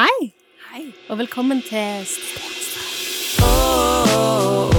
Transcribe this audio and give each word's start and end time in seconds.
Hei, 0.00 0.32
Hei. 0.72 0.94
og 1.08 1.18
velkommen 1.18 1.62
til 1.62 2.06
Oh, 3.42 4.70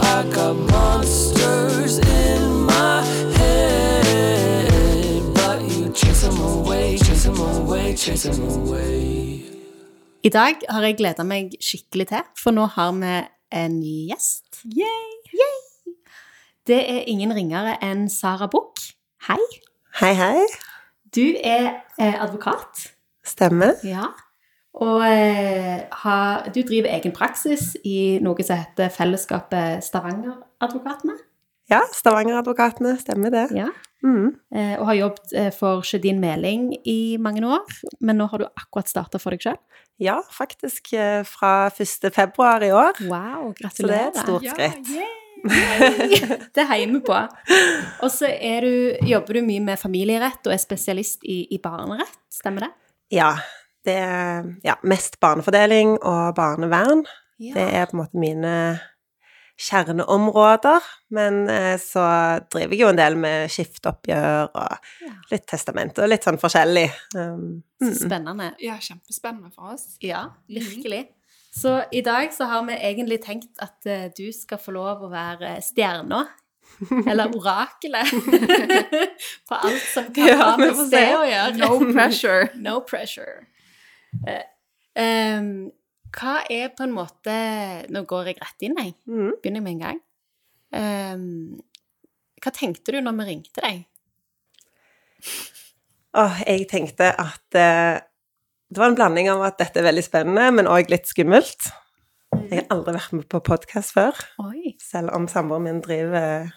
I 0.00 0.22
got 0.34 0.56
monsters 0.56 1.98
in 1.98 2.42
my 2.70 3.02
head, 3.36 5.20
but 5.34 5.60
you 5.68 5.92
chase 5.94 6.26
them 6.26 6.40
away, 6.40 6.96
chase 6.96 7.28
them 7.28 7.40
away, 7.40 7.96
chase 7.96 8.30
them 8.30 8.48
away. 8.48 9.44
I 10.24 10.28
dag 10.28 10.54
har 10.70 10.82
jeg 10.82 10.96
gleda 10.96 11.22
meg 11.22 11.52
skikkelig 11.60 12.08
til, 12.08 12.24
for 12.38 12.50
nå 12.50 12.64
har 12.64 12.92
vi 12.92 13.28
en 13.52 13.80
ny 13.80 14.08
gjest. 14.08 14.64
Yay. 14.64 15.44
Det 16.66 16.80
er 16.90 17.04
ingen 17.06 17.36
ringere 17.36 17.76
enn 17.84 18.08
Sara 18.08 18.46
Buch. 18.46 18.94
Hei. 19.28 19.42
Hei, 20.00 20.14
hei. 20.14 20.46
Du 21.16 21.34
er 21.44 21.84
eh, 22.00 22.22
advokat. 22.22 22.94
Stemmer. 23.24 23.74
Ja. 23.84 24.14
Og 24.74 25.04
eh, 25.06 25.84
har, 26.02 26.48
du 26.50 26.62
driver 26.66 26.90
egen 26.96 27.14
praksis 27.14 27.74
i 27.86 28.18
noe 28.24 28.46
som 28.46 28.58
heter 28.58 28.90
Fellesskapet 28.94 29.84
Stavanger-advokatene. 29.86 31.14
Ja, 31.70 31.84
Stavanger-advokatene. 31.94 32.96
Stemmer 33.00 33.30
det. 33.34 33.46
Ja. 33.54 33.70
Mm. 34.04 34.34
Eh, 34.52 34.74
og 34.80 34.88
har 34.90 34.98
jobbet 34.98 35.36
eh, 35.38 35.50
for 35.54 35.86
Sjødin 35.86 36.18
Meling 36.20 36.72
i 36.90 37.16
mange 37.22 37.46
år, 37.46 37.62
men 38.04 38.18
nå 38.20 38.26
har 38.32 38.42
du 38.42 38.48
akkurat 38.50 38.90
starta 38.90 39.22
for 39.22 39.32
deg 39.32 39.46
sjøl. 39.46 39.60
Ja, 40.02 40.18
faktisk 40.26 40.90
fra 41.30 41.70
1. 41.70 42.08
februar 42.10 42.64
i 42.66 42.72
år. 42.74 42.98
Wow, 43.06 43.52
gratulerer. 43.54 43.70
Så 43.78 43.86
det 43.86 44.00
er 44.00 44.08
et 44.10 44.24
stort 44.26 44.48
skritt. 44.50 45.20
det 46.56 46.64
heier 46.66 46.90
vi 46.90 47.00
på. 47.04 47.16
Og 48.02 48.10
så 48.10 48.26
er 48.32 48.66
jobber 49.06 49.38
du 49.38 49.46
mye 49.46 49.62
med 49.62 49.80
familierett 49.80 50.46
og 50.48 50.54
er 50.56 50.62
spesialist 50.62 51.22
i, 51.22 51.44
i 51.54 51.60
barnerett, 51.62 52.18
stemmer 52.32 52.66
det? 52.66 52.72
Ja. 53.14 53.36
Det 53.84 53.94
er 54.00 54.46
ja, 54.64 54.74
mest 54.82 55.18
barnefordeling 55.20 55.98
og 56.00 56.34
barnevern. 56.38 57.04
Ja. 57.42 57.52
Det 57.56 57.64
er 57.74 57.86
på 57.90 57.96
en 57.96 58.02
måte 58.04 58.20
mine 58.20 58.54
kjerneområder. 59.60 60.80
Men 61.14 61.48
eh, 61.50 61.74
så 61.80 62.04
driver 62.52 62.74
jeg 62.74 62.80
jo 62.80 62.90
en 62.90 62.98
del 62.98 63.16
med 63.20 63.50
skifteoppgjør 63.52 64.48
og 64.54 64.78
Ja. 65.04 65.12
litt 65.30 65.46
testament 65.50 65.98
og 65.98 66.08
litt 66.10 66.24
sånn 66.26 66.40
forskjellig. 66.40 66.88
Um, 67.14 67.62
Så 67.82 67.90
mm. 67.90 67.98
spennende. 68.00 68.48
Ja, 68.62 68.78
kjempespennende 68.80 69.52
for 69.54 69.74
oss. 69.74 69.96
Ja, 70.02 70.24
virkelig. 70.48 71.04
Så 71.54 71.84
i 71.92 72.00
dag 72.02 72.32
så 72.34 72.48
har 72.50 72.64
vi 72.66 72.74
egentlig 72.74 73.20
tenkt 73.22 73.60
at 73.62 73.86
eh, 73.86 74.08
du 74.16 74.32
skal 74.34 74.58
få 74.58 74.74
lov 74.74 75.04
å 75.06 75.12
være 75.12 75.60
stjerna. 75.62 76.24
Eller 77.06 77.30
orakelet. 77.38 78.10
På 79.48 79.54
alt 79.60 79.84
som 79.92 80.08
kan 80.14 80.26
Ja, 80.26 80.38
ha 80.40 80.56
med 80.58 80.74
sted 80.88 81.12
å 81.14 81.22
gjøre. 81.28 81.58
No 81.60 81.92
pressure. 81.92 82.48
No 82.66 82.80
pressure. 82.80 83.44
Em, 84.94 85.48
hva 86.14 86.34
er 86.52 86.68
på 86.70 86.84
en 86.86 86.92
måte 86.94 87.34
Nå 87.90 88.04
går 88.06 88.30
jeg 88.30 88.40
rett 88.40 88.66
inn, 88.66 88.76
jeg. 88.78 88.94
Mm. 89.10 89.32
Begynner 89.42 89.64
med 89.64 89.74
en 89.74 89.84
gang. 89.84 90.00
Um, 90.74 91.24
hva 92.42 92.52
tenkte 92.54 92.94
du 92.94 93.00
når 93.02 93.16
vi 93.20 93.28
ringte 93.28 93.62
deg? 93.64 93.84
Åh, 96.14 96.42
jeg 96.46 96.66
tenkte 96.70 97.10
at 97.10 97.58
uh, 97.58 98.02
det 98.74 98.80
var 98.80 98.90
en 98.90 98.98
blanding 98.98 99.30
av 99.30 99.42
at 99.46 99.58
dette 99.60 99.80
er 99.80 99.88
veldig 99.88 100.04
spennende, 100.04 100.50
men 100.56 100.70
òg 100.70 100.90
litt 100.92 101.08
skummelt. 101.10 101.70
Jeg 102.34 102.64
har 102.64 102.68
aldri 102.74 102.96
vært 102.96 103.14
med 103.14 103.26
på 103.30 103.40
podkast 103.46 103.94
før, 103.94 104.18
Oi. 104.42 104.74
selv 104.82 105.12
om 105.14 105.28
samboeren 105.30 105.68
min 105.68 105.80
driver, 105.84 106.50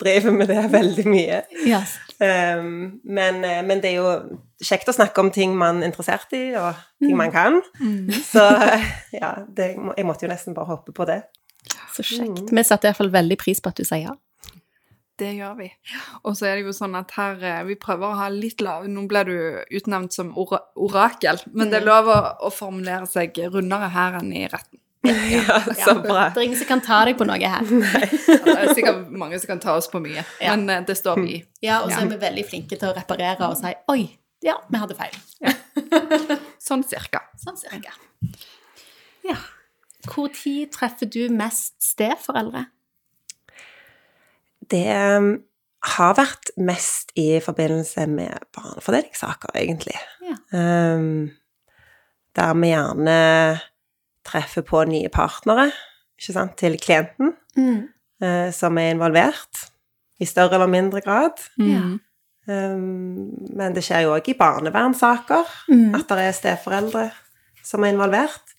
driver 0.00 0.36
med 0.36 0.52
det 0.52 0.62
veldig 0.78 1.06
mye. 1.10 1.40
Yes. 1.66 1.96
Um, 2.22 3.00
men, 3.02 3.42
eh, 3.42 3.62
men 3.66 3.82
det 3.82 3.90
er 3.90 3.98
jo 3.98 4.12
kjekt 4.62 4.88
å 4.90 4.94
snakke 4.96 5.22
om 5.22 5.30
ting 5.34 5.56
man 5.58 5.82
er 5.82 5.90
interessert 5.90 6.32
i, 6.36 6.44
og 6.58 6.74
ting 7.02 7.16
man 7.18 7.32
kan. 7.34 7.60
Så 8.28 8.44
eh, 8.44 8.84
ja, 9.22 9.32
det, 9.48 9.72
jeg 9.96 10.06
måtte 10.06 10.26
jo 10.26 10.32
nesten 10.32 10.54
bare 10.56 10.70
hoppe 10.74 10.94
på 10.96 11.06
det. 11.10 11.22
Så 11.94 12.04
kjekt. 12.06 12.50
Vi 12.52 12.64
setter 12.66 12.90
iallfall 12.90 13.12
veldig 13.14 13.38
pris 13.40 13.62
på 13.64 13.72
at 13.72 13.80
du 13.80 13.86
sier 13.86 14.10
ja. 14.10 14.14
Det 15.14 15.28
gjør 15.36 15.52
vi. 15.60 15.68
Og 16.26 16.34
så 16.34 16.48
er 16.50 16.56
det 16.58 16.64
jo 16.66 16.72
sånn 16.74 16.96
at 16.98 17.12
her 17.14 17.38
eh, 17.38 17.60
Vi 17.68 17.76
prøver 17.78 18.08
å 18.08 18.16
ha 18.18 18.24
litt 18.34 18.58
lav 18.66 18.88
Nå 18.90 19.04
ble 19.06 19.20
du 19.28 19.34
utnevnt 19.78 20.10
som 20.16 20.32
ora 20.42 20.58
orakel, 20.74 21.38
men 21.54 21.70
det 21.70 21.78
er 21.78 21.86
lov 21.86 22.10
å, 22.10 22.16
å 22.48 22.50
formulere 22.50 23.06
seg 23.06 23.38
rundere 23.54 23.92
her 23.94 24.18
enn 24.18 24.32
i 24.34 24.48
retten. 24.50 24.80
Ja, 25.34 25.60
så 25.76 25.94
bra. 26.00 26.30
Det 26.32 26.40
er 26.40 26.46
ingen 26.48 26.58
som 26.58 26.68
kan 26.68 26.80
ta 26.82 27.02
deg 27.04 27.18
på 27.20 27.26
noe 27.28 27.36
her. 27.36 27.62
Det 27.68 28.54
er 28.56 28.70
sikkert 28.74 29.10
mange 29.12 29.38
som 29.38 29.50
kan 29.52 29.60
ta 29.62 29.74
oss 29.78 29.90
på 29.92 30.00
mye, 30.02 30.24
Ja. 30.40 30.54
men 30.56 30.66
eh, 30.72 30.82
det 30.88 30.96
står 30.98 31.20
vi 31.20 31.34
i. 31.36 31.40
Ja, 31.62 31.82
og 31.84 31.92
så 31.92 32.00
er 32.02 32.10
vi 32.14 32.18
veldig 32.24 32.44
flinke 32.48 32.78
til 32.80 32.88
å 32.88 32.94
reparere 32.96 33.50
og 33.50 33.58
si 33.60 33.70
'oi, 33.70 34.06
ja, 34.44 34.58
vi 34.68 34.80
hadde 34.80 34.96
feil'. 34.98 35.16
Sånn 36.68 36.84
cirka. 36.86 37.24
Sånn 37.40 37.58
cirka. 37.60 37.94
Ja. 39.24 39.38
Hvor 40.04 40.28
tid 40.36 40.72
treffer 40.74 41.08
du 41.08 41.28
mest 41.32 41.78
steforeldre? 41.82 42.66
Det 44.68 44.84
um, 45.16 45.30
har 45.96 46.16
vært 46.16 46.52
mest 46.56 47.12
i 47.20 47.40
forbindelse 47.44 48.06
med 48.08 48.44
barnefordelingssaker, 48.56 49.52
egentlig. 49.56 49.96
Ja. 50.24 50.36
Um, 50.52 51.32
der 52.36 52.54
vi 52.58 52.72
gjerne 52.72 53.18
treffer 54.24 54.64
på 54.66 54.82
nye 54.88 55.10
partnere, 55.12 55.68
ikke 56.18 56.32
sant, 56.34 56.56
til 56.58 56.78
klienten, 56.80 57.34
eh, 57.54 58.48
som 58.54 58.78
er 58.80 58.94
involvert, 58.94 59.66
i 60.18 60.26
større 60.26 60.56
eller 60.56 60.70
mindre 60.70 61.02
grad. 61.04 61.42
Ja. 61.60 61.84
Um, 62.46 63.30
men 63.56 63.72
det 63.72 63.84
skjer 63.86 64.02
jo 64.04 64.10
òg 64.16 64.26
i 64.28 64.34
barnevernssaker 64.36 65.46
Mm. 65.72 65.94
at 65.96 66.08
det 66.10 66.18
er 66.26 66.32
steforeldre 66.36 67.04
som 67.64 67.84
er 67.84 67.94
involvert. 67.94 68.50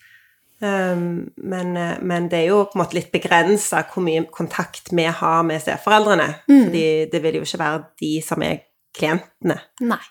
Um, 0.59 1.29
men, 1.37 1.73
men 2.01 2.29
det 2.31 2.39
er 2.39 2.47
jo 2.47 2.63
på 2.65 2.77
en 2.79 2.81
måte 2.81 2.95
litt 2.97 3.11
begrensa 3.13 3.83
hvor 3.91 4.01
mye 4.07 4.23
kontakt 4.33 4.89
vi 4.95 5.03
har 5.05 5.43
med 5.43 5.61
steforeldrene. 5.61 6.29
Mm. 6.49 6.63
Fordi 6.63 6.85
det 7.11 7.21
vil 7.23 7.35
jo 7.35 7.45
ikke 7.45 7.59
være 7.61 7.83
de 8.01 8.13
som 8.25 8.41
er 8.41 8.63
klientene. 8.95 9.59
Nei. 9.85 10.01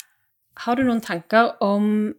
Har 0.62 0.76
du 0.78 0.84
noen 0.86 1.00
tanker 1.02 1.56
om 1.64 2.12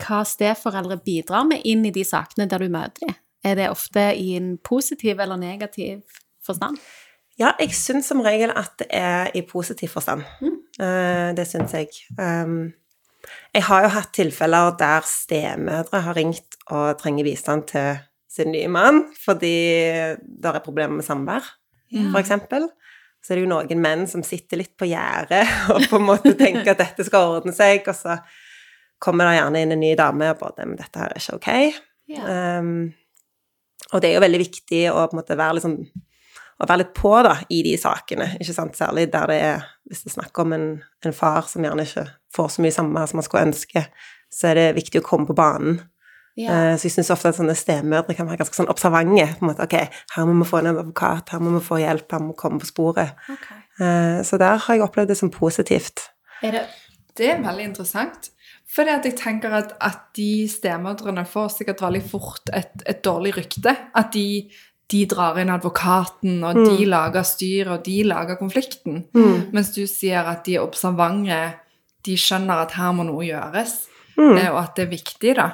hva 0.00 0.22
steforeldre 0.26 0.96
bidrar 1.04 1.44
med 1.46 1.60
inn 1.68 1.84
i 1.86 1.92
de 1.94 2.02
sakene 2.08 2.48
der 2.50 2.64
du 2.64 2.72
møter 2.72 3.04
dem? 3.06 3.14
Er 3.44 3.54
det 3.56 3.68
ofte 3.70 4.08
i 4.16 4.34
en 4.36 4.56
positiv 4.58 5.20
eller 5.20 5.38
negativ 5.40 6.00
forstand? 6.44 6.80
Ja, 7.40 7.54
jeg 7.56 7.72
syns 7.72 8.10
som 8.10 8.20
regel 8.24 8.52
at 8.52 8.74
det 8.82 8.90
er 8.92 9.30
i 9.36 9.40
positiv 9.48 9.94
forstand. 9.94 10.26
Mm. 10.44 10.58
Uh, 10.80 11.30
det 11.36 11.46
syns 11.48 11.72
jeg. 11.76 11.88
Um, 12.20 12.72
jeg 13.54 13.64
har 13.66 13.84
jo 13.84 13.92
hatt 13.94 14.12
tilfeller 14.16 14.74
der 14.80 15.06
stemødre 15.08 16.02
har 16.04 16.16
ringt 16.16 16.58
og 16.70 16.98
trenger 17.00 17.26
bistand 17.26 17.66
til 17.72 17.98
sin 18.30 18.52
nye 18.54 18.68
mann 18.70 19.02
fordi 19.18 19.56
det 20.20 20.52
er 20.52 20.62
problemer 20.64 21.00
med 21.00 21.04
samvær, 21.04 21.44
for 21.90 22.20
eksempel. 22.20 22.68
Så 23.20 23.32
er 23.32 23.40
det 23.40 23.44
jo 23.44 23.50
noen 23.50 23.82
menn 23.82 24.06
som 24.08 24.22
sitter 24.24 24.62
litt 24.62 24.72
på 24.80 24.88
gjerdet 24.88 25.42
og 25.74 25.84
på 25.90 25.98
en 25.98 26.06
måte 26.06 26.32
tenker 26.38 26.72
at 26.72 26.80
dette 26.80 27.04
skal 27.04 27.36
ordne 27.36 27.52
seg, 27.56 27.84
og 27.90 27.96
så 27.96 28.16
kommer 29.00 29.28
det 29.28 29.40
gjerne 29.40 29.64
inn 29.64 29.74
en 29.76 29.82
ny 29.82 29.90
dame 29.98 30.30
og 30.32 30.40
bare 30.40 30.68
Men 30.68 30.78
dette 30.80 31.02
her 31.02 31.12
er 31.12 31.20
ikke 31.20 31.40
ok. 31.40 31.82
Ja. 32.10 32.38
Um, 32.60 32.92
og 33.90 34.00
det 34.02 34.10
er 34.10 34.18
jo 34.18 34.24
veldig 34.24 34.40
viktig 34.40 34.80
å 34.92 35.02
på 35.02 35.16
en 35.16 35.20
måte 35.20 35.36
være 35.40 35.58
litt 35.58 35.66
sånn 35.66 35.82
å 36.60 36.66
være 36.68 36.82
litt 36.82 36.94
på 36.94 37.12
da, 37.24 37.36
i 37.48 37.62
de 37.64 37.76
sakene, 37.80 38.34
ikke 38.40 38.54
sant? 38.56 38.76
særlig 38.76 39.06
der 39.12 39.26
det 39.30 39.38
er 39.42 39.62
Hvis 39.88 40.02
det 40.04 40.10
er 40.12 40.16
snakk 40.22 40.38
om 40.38 40.52
en, 40.52 40.66
en 41.04 41.12
far 41.16 41.48
som 41.48 41.64
gjerne 41.64 41.82
ikke 41.86 42.04
får 42.36 42.50
så 42.54 42.62
mye 42.62 42.74
samvær 42.74 43.08
som 43.10 43.18
man 43.18 43.26
skulle 43.26 43.46
ønske, 43.48 43.86
så 44.30 44.50
er 44.50 44.54
det 44.60 44.66
viktig 44.76 45.00
å 45.00 45.06
komme 45.06 45.26
på 45.26 45.34
banen. 45.34 45.80
Ja. 46.38 46.52
Eh, 46.70 46.76
Så 46.78 46.86
jeg 46.86 46.92
syns 46.94 47.10
ofte 47.10 47.32
at 47.32 47.38
sånne 47.40 47.56
stemødre 47.58 48.14
kan 48.14 48.28
være 48.28 48.38
ganske 48.44 48.54
sånn 48.54 48.70
observante. 48.70 49.26
på 49.38 49.44
en 49.44 49.48
måte, 49.50 49.66
Ok, 49.66 49.74
her 50.14 50.24
må 50.28 50.44
vi 50.44 50.50
få 50.50 50.58
en 50.60 50.70
advokat, 50.76 51.28
her 51.34 51.40
må 51.40 51.58
vi 51.58 51.64
få 51.66 51.80
hjelp, 51.82 52.12
her 52.12 52.20
må 52.20 52.34
vi 52.34 52.38
komme 52.38 52.60
på 52.60 52.66
sporet. 52.70 53.16
Ok. 53.28 53.48
Eh, 53.80 54.22
Så 54.22 54.38
der 54.38 54.56
har 54.56 54.74
jeg 54.74 54.82
opplevd 54.82 55.08
det 55.08 55.16
som 55.16 55.30
positivt. 55.30 56.10
Er 56.42 56.50
det 56.52 56.66
Det 57.16 57.28
er 57.28 57.42
veldig 57.42 57.64
interessant. 57.64 58.30
Fordi 58.74 58.90
at 58.94 59.04
jeg 59.04 59.16
tenker 59.18 59.50
at, 59.50 59.72
at 59.80 59.98
de 60.16 60.46
stemødrene 60.48 61.26
får 61.26 61.48
sikkert 61.50 61.80
veldig 61.82 62.02
fort 62.10 62.50
et, 62.54 62.70
et 62.86 63.02
dårlig 63.02 63.36
rykte. 63.36 63.76
At 63.96 64.12
de, 64.14 64.48
de 64.90 65.04
drar 65.06 65.38
inn 65.38 65.50
advokaten, 65.54 66.40
og 66.44 66.54
de 66.66 66.84
lager 66.86 67.22
styret, 67.26 67.72
og 67.78 67.84
de 67.86 68.02
lager 68.04 68.36
konflikten. 68.40 69.04
Mens 69.52 69.72
du 69.74 69.84
sier 69.86 70.26
at 70.26 70.44
de 70.46 70.56
er 70.58 70.64
observante, 70.66 71.40
de 72.06 72.16
skjønner 72.18 72.64
at 72.64 72.72
her 72.78 72.92
må 72.96 73.04
noe 73.06 73.24
gjøres, 73.26 73.74
mm. 74.16 74.38
og 74.50 74.58
at 74.64 74.74
det 74.76 74.86
er 74.86 74.90
viktig, 74.94 75.34
da. 75.36 75.48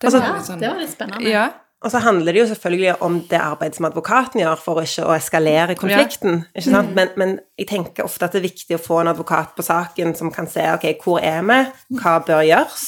Det 0.00 0.06
Altså, 0.08 0.18
var 0.20 0.34
litt 0.36 0.46
sånn- 0.46 0.60
det 0.60 0.68
var 0.70 0.78
litt 0.82 0.92
spennende. 0.92 1.30
Ja, 1.30 1.46
Og 1.84 1.90
så 1.92 2.00
handler 2.00 2.32
det 2.32 2.40
jo 2.40 2.46
selvfølgelig 2.48 3.02
om 3.04 3.18
det 3.30 3.36
arbeidet 3.36 3.76
som 3.76 3.84
advokaten 3.84 4.40
gjør 4.40 4.56
for 4.58 4.80
ikke 4.80 5.04
å 5.04 5.12
eskalere 5.12 5.74
konflikten. 5.76 6.38
ikke 6.56 6.70
sant? 6.72 6.94
Men, 6.96 7.10
men 7.20 7.34
jeg 7.60 7.68
tenker 7.68 8.06
ofte 8.06 8.24
at 8.24 8.32
det 8.32 8.40
er 8.40 8.46
viktig 8.46 8.78
å 8.78 8.80
få 8.80 9.02
en 9.02 9.10
advokat 9.12 9.52
på 9.56 9.64
saken 9.64 10.14
som 10.16 10.32
kan 10.32 10.48
se 10.48 10.64
ok, 10.72 10.86
hvor 11.04 11.20
er 11.20 11.44
vi, 11.44 11.58
hva 12.00 12.14
bør 12.24 12.40
gjøres. 12.48 12.86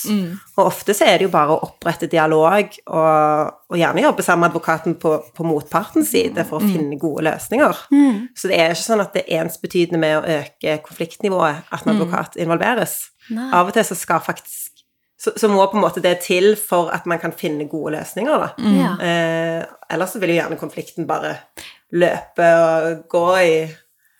Og 0.57 0.63
ofte 0.65 0.97
så 0.97 1.05
er 1.05 1.21
det 1.21 1.29
jo 1.29 1.35
bare 1.35 1.53
å 1.55 1.61
opprette 1.69 2.09
dialog 2.11 2.73
og, 2.89 3.53
og 3.69 3.77
gjerne 3.79 4.07
jobbe 4.07 4.25
sammen 4.25 4.47
med 4.47 4.55
advokaten 4.55 4.97
på, 5.05 5.13
på 5.37 5.47
motpartens 5.47 6.09
side 6.17 6.49
for 6.49 6.59
å 6.59 6.65
finne 6.73 6.99
gode 6.99 7.27
løsninger. 7.29 7.85
Så 8.35 8.49
det 8.51 8.57
er 8.57 8.73
ikke 8.73 8.87
sånn 8.89 9.05
at 9.05 9.13
det 9.15 9.27
er 9.29 9.45
ensbetydende 9.45 10.01
med 10.01 10.17
å 10.17 10.41
øke 10.41 10.81
konfliktnivået 10.89 11.69
at 11.69 11.85
en 11.85 11.93
advokat 11.95 12.41
involveres. 12.41 12.99
Nei. 13.29 13.51
Av 13.53 13.69
og 13.69 13.77
til 13.77 13.85
så 13.85 13.95
skal 13.99 14.25
faktisk 14.25 14.68
så 15.29 15.41
så, 15.41 15.49
må 15.53 15.67
på 15.67 15.77
en 15.77 15.85
måte 15.85 16.03
det 16.05 16.19
til 16.25 16.57
for 16.57 16.93
at 16.95 17.07
man 17.07 17.21
kan 17.23 17.33
finne 17.33 17.69
gode 17.69 17.97
løsninger, 17.97 18.39
da. 18.39 18.49
Mm. 18.59 18.79
Eh, 19.01 19.67
ellers 19.91 20.15
så 20.15 20.23
vil 20.23 20.35
jo 20.35 20.39
gjerne 20.41 20.61
konflikten 20.61 21.09
bare 21.09 21.35
løpe 21.93 22.49
og 22.63 23.05
gå 23.09 23.27
i 23.37 23.53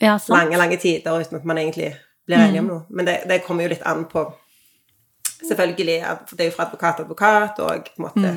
ja, 0.01 0.19
lange, 0.29 0.57
lange 0.57 0.77
tider 0.77 1.21
uten 1.21 1.41
at 1.41 1.49
man 1.49 1.59
egentlig 1.59 1.95
blir 2.27 2.45
enig 2.45 2.61
om 2.61 2.71
noe. 2.73 2.85
Men 2.91 3.09
det, 3.09 3.23
det 3.29 3.43
kommer 3.47 3.67
jo 3.67 3.75
litt 3.75 3.87
an 3.89 4.07
på 4.11 4.29
Selvfølgelig, 5.39 6.01
det 6.35 6.41
er 6.41 6.49
jo 6.49 6.55
fra 6.57 6.65
advokat 6.67 6.97
til 6.97 7.05
advokat, 7.05 7.59
og 7.63 7.85
på 7.85 8.03
en 8.03 8.05
måte 8.09 8.31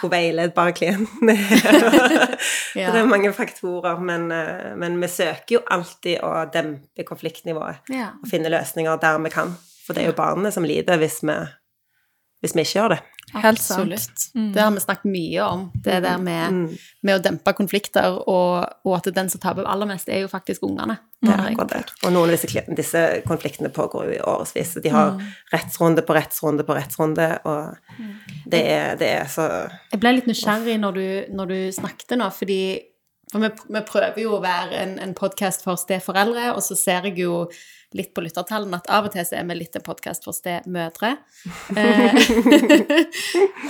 hvor 0.00 0.10
veiledbar 0.12 0.70
klienten 0.70 1.32
er. 1.32 1.40
Ja. 2.74 2.90
Det 2.90 3.00
er 3.00 3.06
mange 3.06 3.32
faktorer, 3.32 4.00
men, 4.02 4.32
eh, 4.34 4.72
men 4.76 4.96
vi 5.02 5.06
søker 5.08 5.52
jo 5.56 5.60
alltid 5.70 6.18
å 6.26 6.44
dempe 6.50 7.04
konfliktnivået 7.06 7.86
Ja. 7.90 8.08
og 8.22 8.26
finne 8.30 8.50
løsninger 8.50 8.96
der 8.98 9.18
vi 9.22 9.30
kan. 9.30 9.52
For 9.86 9.94
det 9.94 10.02
er 10.02 10.06
jo 10.10 10.16
barnet 10.18 10.54
som 10.54 10.66
lider 10.66 10.98
hvis 10.98 11.20
vi, 11.22 11.36
hvis 12.44 12.54
vi 12.56 12.64
ikke 12.64 12.78
gjør 12.78 12.94
det. 12.94 13.00
Helt 13.34 13.58
sant. 13.58 13.92
Absolutt. 13.92 14.54
Det 14.54 14.60
har 14.60 14.70
vi 14.70 14.80
snakket 14.82 15.10
mye 15.10 15.42
om. 15.42 15.62
Det 15.74 15.96
der 16.04 16.20
med, 16.22 16.76
med 17.02 17.16
å 17.16 17.22
dempe 17.24 17.54
konflikter, 17.56 18.18
og, 18.30 18.66
og 18.84 18.96
at 18.98 19.08
den 19.16 19.30
som 19.32 19.42
taper 19.42 19.66
aller 19.66 19.88
mest, 19.90 20.08
er 20.12 20.22
jo 20.22 20.30
faktisk 20.30 20.66
ungene. 20.68 20.98
Det 21.24 21.32
er 21.32 21.42
akkurat 21.48 21.72
det. 21.72 21.82
Og 22.04 22.14
noen 22.14 22.30
av 22.30 22.36
disse, 22.36 22.64
disse 22.78 23.02
konfliktene 23.26 23.72
pågår 23.74 24.10
jo 24.10 24.16
i 24.18 24.22
årevis. 24.22 24.76
De 24.84 24.92
har 24.94 25.16
rettsrunde 25.54 26.04
på 26.06 26.16
rettsrunde 26.16 26.66
på 26.68 26.78
rettsrunde, 26.78 27.30
og 27.48 28.02
det 28.46 28.64
er, 28.70 28.98
det 29.00 29.12
er 29.16 29.30
så 29.32 29.48
Jeg 29.90 30.02
ble 30.02 30.18
litt 30.18 30.28
nysgjerrig 30.30 30.76
når 30.82 31.00
du, 31.00 31.06
når 31.40 31.54
du 31.54 31.60
snakket 31.74 32.18
nå, 32.20 32.28
fordi 32.34 32.60
for 33.32 33.42
vi, 33.42 33.50
vi 33.74 33.80
prøver 33.88 34.20
jo 34.22 34.36
å 34.36 34.42
være 34.44 34.78
en, 34.78 34.98
en 35.02 35.14
podkast 35.16 35.64
for 35.66 35.80
steforeldre, 35.80 36.52
og 36.54 36.62
så 36.62 36.76
ser 36.78 37.08
jeg 37.08 37.24
jo 37.24 37.46
litt 37.94 38.10
på 38.14 38.24
lyttertallene 38.24 38.80
at 38.80 38.90
av 38.92 39.06
og 39.08 39.14
til 39.14 39.24
så 39.26 39.38
er 39.38 39.46
vi 39.48 39.56
litt 39.58 39.76
en 39.78 39.84
podkast 39.86 40.26
for 40.26 40.36
stemødre. 40.36 41.16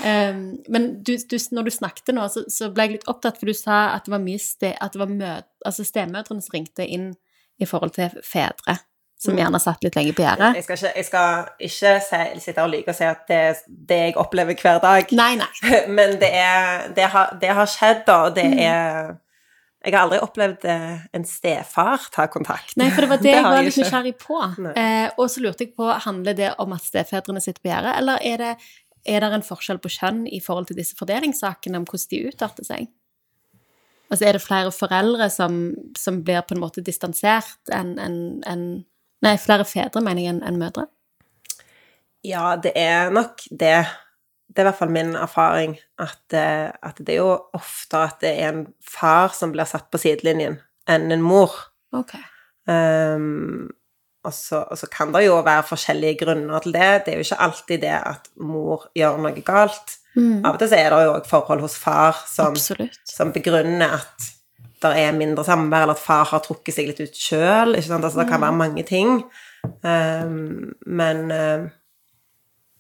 Eh, 0.05 0.35
men 0.75 0.87
du, 1.07 1.15
du, 1.17 1.37
når 1.57 1.65
du 1.65 1.71
snakket 1.73 2.11
nå, 2.13 2.27
så, 2.29 2.43
så 2.53 2.69
ble 2.75 2.85
jeg 2.85 2.93
litt 2.99 3.07
opptatt, 3.09 3.39
for 3.41 3.49
du 3.49 3.57
sa 3.57 3.95
at 3.95 4.05
det 4.05 4.13
var 4.13 4.21
mye 4.21 4.41
ste, 4.43 4.75
at 4.77 4.93
det 4.93 5.01
var 5.01 5.13
mød, 5.13 5.47
altså 5.65 5.87
stemødrene 5.87 6.45
som 6.45 6.53
ringte 6.53 6.85
inn 6.85 7.07
i 7.57 7.69
forhold 7.69 7.95
til 7.97 8.13
fedre, 8.27 8.77
som 9.21 9.39
gjerne 9.39 9.61
satt 9.63 9.85
litt 9.87 9.97
lenge 9.97 10.13
på 10.17 10.25
gjerdet. 10.27 10.59
Jeg 10.59 10.67
skal 10.67 10.79
ikke, 10.79 10.93
jeg 10.99 11.09
skal 11.09 11.51
ikke 11.71 11.95
se, 12.09 12.23
sitte 12.45 12.67
og 12.67 12.73
lyve 12.75 12.93
og 12.93 12.99
si 12.99 13.09
at 13.09 13.25
det 13.31 13.41
er 13.41 13.61
det 13.91 14.01
jeg 14.03 14.17
opplever 14.21 14.61
hver 14.61 14.81
dag. 14.85 15.17
Nei, 15.17 15.33
nei. 15.41 15.51
Men 15.97 16.19
det, 16.21 16.33
er, 16.37 16.89
det, 16.97 17.09
har, 17.15 17.37
det 17.41 17.55
har 17.57 17.71
skjedd, 17.71 18.05
da, 18.11 18.19
og 18.29 18.37
det 18.37 18.49
er 18.67 19.15
Jeg 19.85 19.93
har 19.93 20.07
aldri 20.07 20.19
opplevd 20.25 20.65
eh, 20.71 21.03
en 21.13 21.27
stefar 21.29 22.07
ta 22.15 22.25
kontakt. 22.33 22.73
Nei, 22.81 22.89
for 22.95 23.05
det 23.05 23.11
var 23.11 23.21
det, 23.25 23.35
jeg 23.35 23.45
var 23.45 23.67
litt 23.67 23.79
nysgjerrig 23.83 24.15
på. 24.23 24.39
Eh, 24.73 25.09
og 25.21 25.29
så 25.29 25.45
lurte 25.45 25.67
jeg 25.67 25.75
på, 25.77 25.91
handler 26.07 26.39
det 26.39 26.51
om 26.63 26.73
at 26.77 26.87
stefedrene 26.87 27.43
sitter 27.45 27.61
på 27.61 27.71
gjerdet, 27.73 27.93
eller 28.01 28.25
er 28.25 28.41
det, 28.41 28.53
er 29.05 29.21
det 29.21 29.31
en 29.37 29.45
forskjell 29.45 29.81
på 29.85 29.93
kjønn 29.93 30.25
i 30.33 30.41
forhold 30.45 30.71
til 30.71 30.79
disse 30.81 30.97
fordelingssakene, 30.97 31.83
om 31.83 31.85
hvordan 31.89 32.11
de 32.15 32.23
utarter 32.31 32.69
seg? 32.69 32.89
Altså, 34.09 34.25
er 34.29 34.37
det 34.37 34.45
flere 34.45 34.73
foreldre 34.73 35.29
som, 35.33 35.61
som 35.99 36.23
blir 36.25 36.45
på 36.47 36.57
en 36.57 36.63
måte 36.63 36.85
distansert 36.85 37.73
enn 37.73 37.97
en, 38.01 38.19
en, 38.49 38.67
Nei, 39.25 39.39
flere 39.41 39.65
fedre, 39.65 40.03
mener 40.05 40.21
jeg, 40.21 40.35
enn 40.35 40.43
enn 40.45 40.59
mødre? 40.61 40.83
Ja, 42.25 42.57
det 42.61 42.75
er 42.77 43.13
nok 43.13 43.41
det. 43.49 43.87
Det 44.55 44.63
er 44.63 44.69
i 44.69 44.71
hvert 44.71 44.79
fall 44.79 44.93
min 44.95 45.17
erfaring 45.19 45.73
at, 45.99 46.23
eh, 46.33 46.71
at 46.71 47.01
det 47.03 47.17
er 47.17 47.23
jo 47.25 47.33
ofte 47.59 48.05
at 48.07 48.21
det 48.23 48.31
er 48.39 48.53
en 48.53 48.67
far 48.79 49.35
som 49.35 49.51
blir 49.55 49.67
satt 49.67 49.89
på 49.91 49.99
sidelinjen, 49.99 50.61
enn 50.87 51.11
en 51.11 51.25
mor. 51.25 51.57
Okay. 51.95 52.23
Um, 52.71 53.73
og, 54.25 54.33
så, 54.33 54.63
og 54.71 54.79
så 54.79 54.87
kan 54.89 55.11
det 55.13 55.27
jo 55.27 55.41
være 55.45 55.67
forskjellige 55.69 56.23
grunner 56.23 56.63
til 56.65 56.73
det. 56.77 56.93
Det 57.05 57.13
er 57.13 57.19
jo 57.19 57.27
ikke 57.27 57.43
alltid 57.49 57.83
det 57.83 57.97
at 57.99 58.31
mor 58.41 58.87
gjør 58.97 59.19
noe 59.27 59.45
galt. 59.45 59.99
Av 60.15 60.55
og 60.55 60.61
til 60.63 60.71
så 60.71 60.79
er 60.79 60.95
det 60.95 61.03
jo 61.03 61.13
òg 61.17 61.27
forhold 61.27 61.65
hos 61.65 61.75
far 61.81 62.21
som, 62.31 62.55
som 62.55 63.33
begrunner 63.35 63.97
at 63.99 64.29
det 64.85 64.93
er 65.01 65.17
mindre 65.17 65.45
samvær, 65.47 65.87
eller 65.87 65.97
at 65.97 66.03
far 66.03 66.29
har 66.31 66.43
trukket 66.45 66.77
seg 66.77 66.91
litt 66.91 67.01
ut 67.03 67.19
sjøl. 67.19 67.75
Altså, 67.75 68.13
det 68.21 68.29
kan 68.29 68.43
være 68.45 68.59
mange 68.59 68.85
ting. 68.87 69.25
Um, 69.83 70.75
men 70.87 71.25
um, 71.33 71.71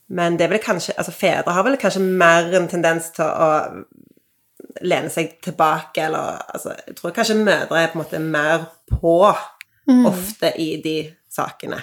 men 0.09 0.39
det 0.39 0.47
er 0.47 0.53
vel 0.53 0.63
kanskje 0.63 0.95
Altså, 0.99 1.13
fedre 1.13 1.53
har 1.53 1.65
vel 1.65 1.79
kanskje 1.81 2.03
mer 2.05 2.53
en 2.59 2.69
tendens 2.69 3.11
til 3.17 3.25
å 3.25 3.49
lene 4.85 5.11
seg 5.13 5.39
tilbake, 5.45 6.07
eller 6.09 6.43
altså 6.55 6.75
Jeg 6.87 6.97
tror 6.99 7.15
kanskje 7.17 7.41
mødre 7.41 7.81
er 7.81 7.93
på 7.93 7.99
en 7.99 8.05
måte 8.05 8.21
mer 8.21 8.69
på 8.91 9.19
ofte 10.09 10.53
i 10.61 10.77
de 10.85 10.97
sakene. 11.33 11.81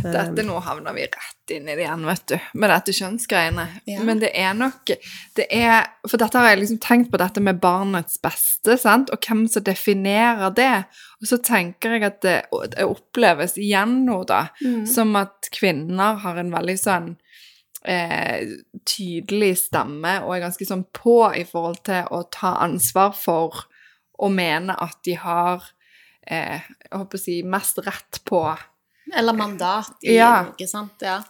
Dette 0.00 0.44
nå 0.46 0.58
havner 0.64 0.94
vi 0.96 1.04
rett 1.10 1.52
inn 1.54 1.68
i 1.68 1.74
det 1.74 1.82
igjen, 1.82 2.04
vet 2.06 2.26
du, 2.30 2.36
med 2.62 2.70
dette 2.70 2.94
kjønnsgreiene. 2.94 3.66
Ja. 3.90 4.04
Men 4.06 4.20
det 4.22 4.30
er 4.38 4.54
nok 4.56 4.92
det 5.36 5.46
er, 5.50 5.88
For 6.06 6.20
dette 6.20 6.38
har 6.38 6.52
jeg 6.52 6.60
liksom 6.62 6.80
tenkt 6.84 7.10
på 7.12 7.20
dette 7.20 7.42
med 7.42 7.60
barnets 7.62 8.20
beste, 8.22 8.78
sant, 8.80 9.10
og 9.10 9.26
hvem 9.26 9.46
som 9.50 9.64
definerer 9.66 10.54
det. 10.56 10.74
Og 11.20 11.30
så 11.32 11.40
tenker 11.44 11.96
jeg 11.96 12.06
at 12.06 12.20
det, 12.24 12.36
det 12.76 12.86
oppleves 12.86 13.58
igjen 13.60 14.04
nå, 14.06 14.22
da, 14.30 14.46
som 14.88 15.16
at 15.20 15.50
kvinner 15.54 16.20
har 16.22 16.40
en 16.40 16.54
veldig 16.54 16.78
sånn 16.80 17.10
eh, 17.84 18.46
tydelig 18.88 19.56
stemme 19.66 20.20
og 20.24 20.34
er 20.36 20.46
ganske 20.46 20.68
sånn 20.68 20.86
på 20.96 21.18
i 21.36 21.44
forhold 21.48 21.82
til 21.88 22.08
å 22.14 22.24
ta 22.32 22.56
ansvar 22.64 23.14
for 23.16 23.66
å 24.20 24.30
mene 24.32 24.76
at 24.76 25.00
de 25.06 25.16
har 25.20 25.64
eh, 26.26 26.60
jeg 26.60 26.92
håper 26.92 27.20
å 27.20 27.22
si 27.22 27.40
mest 27.46 27.80
rett 27.86 28.20
på 28.28 28.44
Eller 29.16 29.32
mandat 29.36 29.90
i 30.02 30.14
Ja. 30.16 30.42
noe, 30.46 30.66
sant? 30.68 31.00
Ja. 31.02 31.20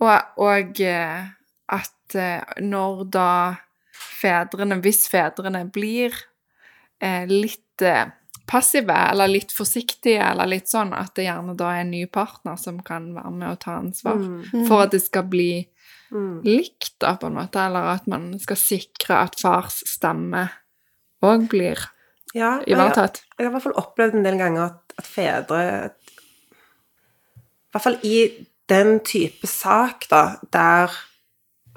Og, 0.00 0.38
og 0.42 0.80
eh, 0.80 1.24
at 1.72 2.14
eh, 2.14 2.42
når 2.60 3.04
da 3.10 3.28
fedrene, 3.96 4.80
hvis 4.84 5.06
fedrene 5.08 5.64
blir 5.72 6.12
eh, 7.00 7.24
litt 7.28 7.82
eh, 7.82 8.06
passive, 8.46 8.94
eller 9.10 9.26
litt 9.28 9.50
forsiktige, 9.52 10.20
eller 10.22 10.46
litt 10.46 10.68
sånn, 10.70 10.92
at 10.94 11.14
det 11.18 11.24
gjerne 11.26 11.56
da 11.58 11.72
er 11.74 11.80
en 11.82 11.90
ny 11.90 12.04
partner 12.06 12.56
som 12.60 12.78
kan 12.86 13.08
være 13.16 13.32
med 13.34 13.48
og 13.50 13.58
ta 13.64 13.78
ansvar 13.80 14.20
for 14.68 14.84
at 14.84 14.92
det 14.94 15.02
skal 15.02 15.24
bli 15.32 15.48
likt, 16.46 16.92
da, 17.02 17.16
på 17.18 17.26
en 17.26 17.34
måte, 17.34 17.58
eller 17.58 17.88
at 17.96 18.06
man 18.06 18.28
skal 18.38 18.56
sikre 18.60 19.16
at 19.26 19.34
fars 19.40 19.80
stemme 19.90 20.44
òg 21.26 21.48
blir 21.50 21.80
Ja, 22.36 22.60
ivaretatt. 22.68 23.18
jeg, 23.24 23.34
jeg 23.40 23.46
har 23.46 23.50
i 23.50 23.54
hvert 23.56 23.64
fall 23.64 23.80
opplevd 23.82 24.14
en 24.20 24.22
del 24.28 24.38
ganger 24.38 24.62
at, 24.68 24.94
at 25.00 25.06
fedre 25.10 25.62
hvert 27.72 27.84
fall 27.84 27.98
i 28.06 28.18
den 28.68 28.98
type 29.06 29.46
sak, 29.46 30.08
da, 30.10 30.36
der 30.52 30.94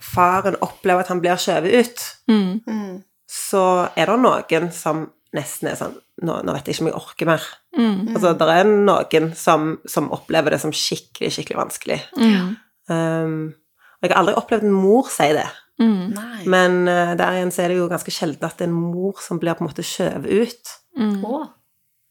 faren 0.02 0.56
opplever 0.64 1.04
at 1.04 1.12
han 1.12 1.22
blir 1.22 1.40
skjøvet 1.40 1.80
ut, 1.80 2.06
Mm. 2.30 3.04
så 3.30 3.90
er 3.96 4.06
det 4.10 4.20
noen 4.20 4.72
som 4.74 5.10
nesten 5.36 5.70
er 5.70 5.76
sånn 5.78 5.98
Nå, 6.20 6.42
nå 6.44 6.52
vet 6.52 6.68
jeg 6.68 6.76
ikke 6.76 6.84
om 6.84 6.88
jeg 6.90 6.98
orker 7.00 7.28
mer. 7.30 7.44
Mm. 7.78 8.10
Altså, 8.12 8.34
det 8.36 8.48
er 8.52 8.66
noen 8.68 9.30
som, 9.40 9.70
som 9.88 10.10
opplever 10.12 10.52
det 10.52 10.58
som 10.60 10.74
skikkelig, 10.76 11.30
skikkelig 11.32 11.56
vanskelig. 11.62 12.00
Mm. 12.20 12.50
Um, 12.92 13.54
og 14.02 14.04
jeg 14.04 14.12
har 14.12 14.20
aldri 14.20 14.34
opplevd 14.36 14.66
en 14.68 14.74
mor 14.76 15.08
si 15.08 15.30
det. 15.38 15.46
Mm. 15.80 16.18
Men 16.52 16.76
uh, 16.92 17.14
der 17.16 17.38
igjen 17.38 17.54
så 17.56 17.64
er 17.64 17.72
det 17.72 17.78
jo 17.80 17.88
ganske 17.88 18.12
sjelden 18.12 18.44
at 18.50 18.60
det 18.60 18.68
er 18.68 18.72
en 18.74 18.82
mor 18.92 19.24
som 19.24 19.40
blir 19.40 19.56
på 19.56 19.64
en 19.64 19.70
måte 19.70 19.86
skjøvet 19.88 20.28
ut. 20.28 20.74
Mm. 21.00 21.24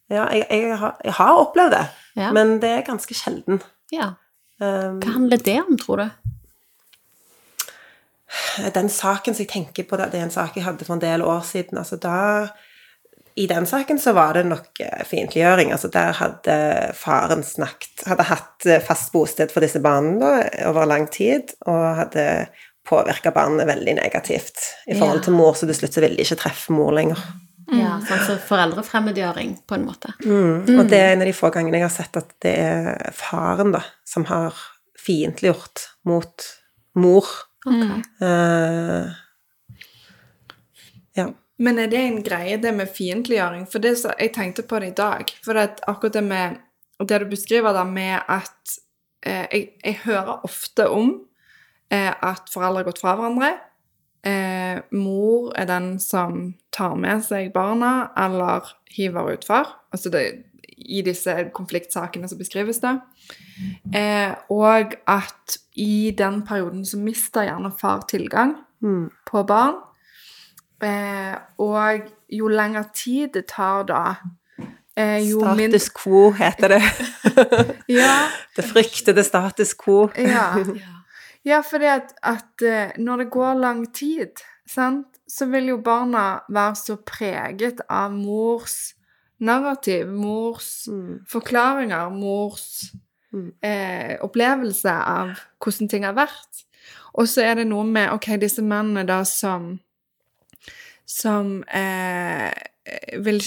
Ja, 0.08 0.25
jeg, 0.32 0.47
jeg, 0.49 0.78
har, 0.80 0.97
jeg 1.04 1.16
har 1.18 1.42
opplevd 1.44 1.76
det, 1.76 1.85
Ja. 2.18 2.32
men 2.34 2.58
det 2.62 2.72
er 2.75 2.88
ganske 2.88 3.14
sjelden. 3.16 3.62
ja. 3.94 4.16
Um, 4.58 4.96
Hva 4.98 5.12
handler 5.14 5.38
det 5.38 5.60
om, 5.62 5.76
tror 5.78 6.00
du? 6.02 6.08
den 8.75 8.88
saken 8.90 9.34
som 9.34 9.44
jeg 9.44 9.52
tenker 9.52 9.87
på, 9.88 9.96
det 9.96 10.10
er 10.12 10.26
en 10.26 10.34
sak 10.34 10.56
jeg 10.56 10.66
hadde 10.66 10.87
for 10.87 10.96
en 10.96 11.04
del 11.04 11.22
år 11.25 11.44
siden. 11.46 11.78
altså 11.78 11.96
da 11.96 12.48
I 13.38 13.46
den 13.46 13.66
saken 13.66 14.00
så 14.02 14.12
var 14.12 14.34
det 14.34 14.46
nok 14.46 14.80
eh, 14.80 15.04
fiendtliggjøring. 15.06 15.72
altså 15.72 15.88
Der 15.88 16.12
hadde 16.12 16.92
faren 16.94 17.44
snakket 17.46 18.02
Hadde 18.06 18.26
hatt 18.28 18.66
eh, 18.66 18.82
fast 18.82 19.12
bosted 19.12 19.52
for 19.54 19.64
disse 19.64 19.80
barna 19.80 20.42
over 20.66 20.84
lang 20.87 21.08
tid, 21.10 21.54
og 21.66 21.96
hadde 22.02 22.48
påvirka 22.88 23.30
barnet 23.30 23.68
veldig 23.68 23.94
negativt 23.94 24.58
i 24.88 24.96
forhold 24.98 25.22
til 25.22 25.37
mor, 25.37 25.54
så 25.54 25.66
til 25.68 25.76
slutt 25.76 25.94
så 25.94 26.00
ville 26.00 26.16
de 26.16 26.25
ikke 26.25 26.40
treffe 26.40 26.72
mor 26.72 26.92
lenger. 26.96 27.20
Ja, 27.68 27.98
sånn 28.00 28.22
som 28.25 28.38
foreldrefremmedgjøring, 28.48 29.58
på 29.68 29.76
en 29.76 29.84
måte. 29.84 30.14
Og 30.25 30.88
det 30.88 31.00
er 31.02 31.12
en 31.12 31.25
av 31.25 31.28
de 31.28 31.37
få 31.37 31.50
gangene 31.52 31.80
jeg 31.80 31.84
har 31.84 31.92
sett 31.92 32.16
at 32.16 32.30
det 32.44 32.54
er 32.62 33.12
faren 33.16 33.75
da, 33.75 33.82
som 34.08 34.25
har 34.30 34.56
fiendtliggjort 34.98 35.84
mot 36.08 36.46
mor. 36.98 37.28
Okay. 37.66 38.00
Uh, 38.22 39.12
ja. 41.18 41.28
Men 41.58 41.78
er 41.82 41.90
det 41.90 42.00
en 42.00 42.20
greie, 42.22 42.56
det 42.62 42.72
med 42.76 42.90
fiendtliggjøring? 42.94 43.66
For 43.70 43.82
det, 43.82 43.96
jeg 44.06 44.34
tenkte 44.34 44.64
på 44.68 44.80
det 44.80 44.92
i 44.92 44.98
dag. 44.98 45.32
For 45.44 45.58
det, 45.58 45.64
at 45.72 45.84
akkurat 45.90 46.20
det 46.20 46.25
med 46.25 46.64
Det 46.98 47.18
du 47.22 47.28
beskriver 47.30 47.70
da 47.76 47.84
med 47.87 48.16
at 48.26 48.72
eh, 49.22 49.44
jeg, 49.52 49.66
jeg 49.84 50.00
hører 50.02 50.40
ofte 50.42 50.88
om 50.90 51.12
eh, 51.94 52.10
at 52.10 52.50
foreldre 52.50 52.80
har 52.80 52.88
gått 52.88 52.98
fra 52.98 53.12
hverandre. 53.14 53.52
Eh, 54.26 54.80
mor 54.92 55.52
er 55.56 55.64
den 55.70 55.98
som 56.02 56.54
tar 56.72 56.94
med 56.98 57.22
seg 57.25 57.52
barna 57.54 58.08
eller 58.18 58.66
hiver 58.90 59.32
utfor. 59.37 59.68
Altså 59.92 60.10
det 60.10 60.25
i 60.78 61.02
disse 61.02 61.32
konfliktsakene 61.54 62.28
som 62.28 62.38
beskrives, 62.38 62.78
det. 62.78 62.96
Eh, 63.94 64.34
og 64.50 64.94
at 65.10 65.56
i 65.75 66.10
den 66.18 66.42
perioden 66.46 66.84
så 66.87 66.98
mister 66.98 67.42
gjerne 67.48 67.72
far 67.80 68.04
tilgang 68.10 68.56
Mm. 68.80 69.10
på 69.26 69.42
barn. 69.46 69.75
Eh, 70.82 71.34
og 71.58 72.00
jo 72.30 72.46
lengre 72.48 72.84
tid 72.94 73.32
det 73.34 73.46
tar 73.50 73.82
da 73.88 74.02
eh, 74.96 75.18
Status 75.26 75.88
quo 75.90 76.30
heter 76.30 76.68
det. 76.76 76.82
Ja, 77.88 78.28
Det 78.56 78.64
fryktede 78.64 79.25
status 79.25 79.75
quo. 79.75 80.08
ja. 80.16 80.52
Ja. 81.48 81.62
Fordi 81.64 81.88
at, 81.90 82.12
at 82.22 82.62
eh, 82.66 82.92
når 83.00 83.24
det 83.24 83.30
går 83.34 83.58
lang 83.62 83.82
tid, 83.96 84.42
sant, 84.68 85.06
så 85.28 85.46
vil 85.50 85.70
jo 85.72 85.80
barna 85.84 86.40
være 86.48 86.76
så 86.80 86.96
preget 87.08 87.80
av 87.88 88.12
mors 88.16 88.94
narrativ, 89.40 90.08
mors 90.10 90.70
Mm. 90.90 91.20
forklaringer, 91.30 92.08
mors 92.10 92.64
Mm. 93.32 93.50
eh, 93.62 94.16
opplevelse 94.24 94.88
av 94.90 95.34
hvordan 95.60 95.88
ting 95.92 96.04
har 96.08 96.14
vært. 96.16 96.64
Og 97.14 97.26
så 97.28 97.42
er 97.44 97.54
det 97.60 97.66
noe 97.68 97.84
med 97.84 98.08
ok, 98.14 98.36
disse 98.40 98.62
mennene 98.64 99.04
da 99.06 99.22
som 99.28 99.78
som 101.08 101.62
eh, 101.72 102.52
vil, 103.24 103.40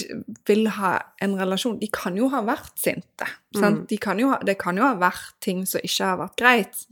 vil 0.46 0.66
ha 0.78 0.96
en 1.22 1.34
relasjon 1.38 1.78
De 1.80 1.88
kan 1.94 2.16
jo 2.18 2.28
ha 2.32 2.40
vært 2.46 2.72
sinte. 2.82 3.26
Sant? 3.54 3.84
Mm. 3.84 3.86
De 3.90 3.98
kan 4.02 4.22
ha, 4.26 4.38
det 4.46 4.56
kan 4.58 4.78
jo 4.78 4.86
ha 4.86 4.94
vært 4.98 5.34
ting 5.42 5.64
som 5.66 5.82
ikke 5.82 6.08
har 6.12 6.18
vært 6.24 6.36
greit. 6.42 6.82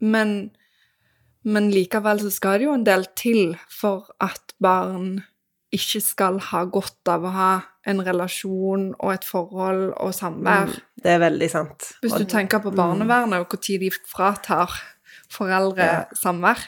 Mm. 0.00 0.10
Men, 0.12 0.36
men 1.44 1.70
likevel 1.72 2.22
så 2.24 2.30
skal 2.32 2.60
det 2.60 2.68
jo 2.68 2.76
en 2.76 2.86
del 2.86 3.06
til 3.18 3.56
for 3.72 4.10
at 4.20 4.54
barn 4.60 5.20
ikke 5.70 6.00
skal 6.02 6.40
ha 6.50 6.64
godt 6.66 7.08
av 7.12 7.24
å 7.24 7.34
ha 7.34 7.50
en 7.88 8.00
relasjon 8.04 8.90
og 8.98 9.12
et 9.14 9.26
forhold 9.26 9.92
og 9.94 10.14
samvær. 10.14 10.72
Mm. 10.72 10.88
Det 11.00 11.12
er 11.14 11.20
veldig 11.22 11.50
sant. 11.50 11.92
Hvis 12.02 12.16
du 12.18 12.26
tenker 12.28 12.62
på 12.62 12.72
barnevernet 12.76 13.38
og 13.40 13.54
når 13.54 13.78
de 13.80 13.90
fratar 14.10 14.74
foreldre 15.30 15.84
Ja. 15.84 16.04
samvær. 16.14 16.58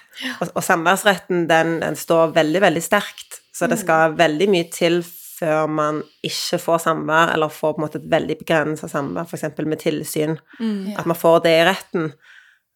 og, 0.40 0.48
og 0.54 0.62
samværsretten, 0.62 1.48
den, 1.48 1.80
den 1.82 1.96
står 1.96 2.32
veldig, 2.34 2.60
veldig 2.60 2.82
sterkt. 2.82 3.40
Så 3.52 3.66
det 3.68 3.78
skal 3.78 4.14
veldig 4.16 4.48
mye 4.48 4.70
til 4.72 5.02
før 5.42 5.66
man 5.66 6.02
ikke 6.24 6.58
får 6.62 6.78
samvær, 6.86 7.34
eller 7.34 7.50
får 7.52 7.74
på 7.74 7.80
en 7.80 7.84
måte 7.84 7.98
et 8.00 8.10
veldig 8.10 8.36
begrensa 8.38 8.88
samvær, 8.88 9.26
f.eks. 9.26 9.58
med 9.66 9.80
tilsyn. 9.82 10.36
Mm. 10.60 10.94
At 10.98 11.06
man 11.06 11.18
får 11.18 11.42
det 11.46 11.56
i 11.58 11.64
retten. 11.66 12.12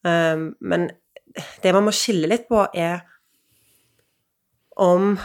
Um, 0.07 0.53
men 0.61 0.89
det 1.63 1.73
man 1.75 1.87
må 1.89 1.95
skille 1.95 2.31
litt 2.31 2.47
på, 2.49 2.63
er 2.73 3.03
om 4.77 5.17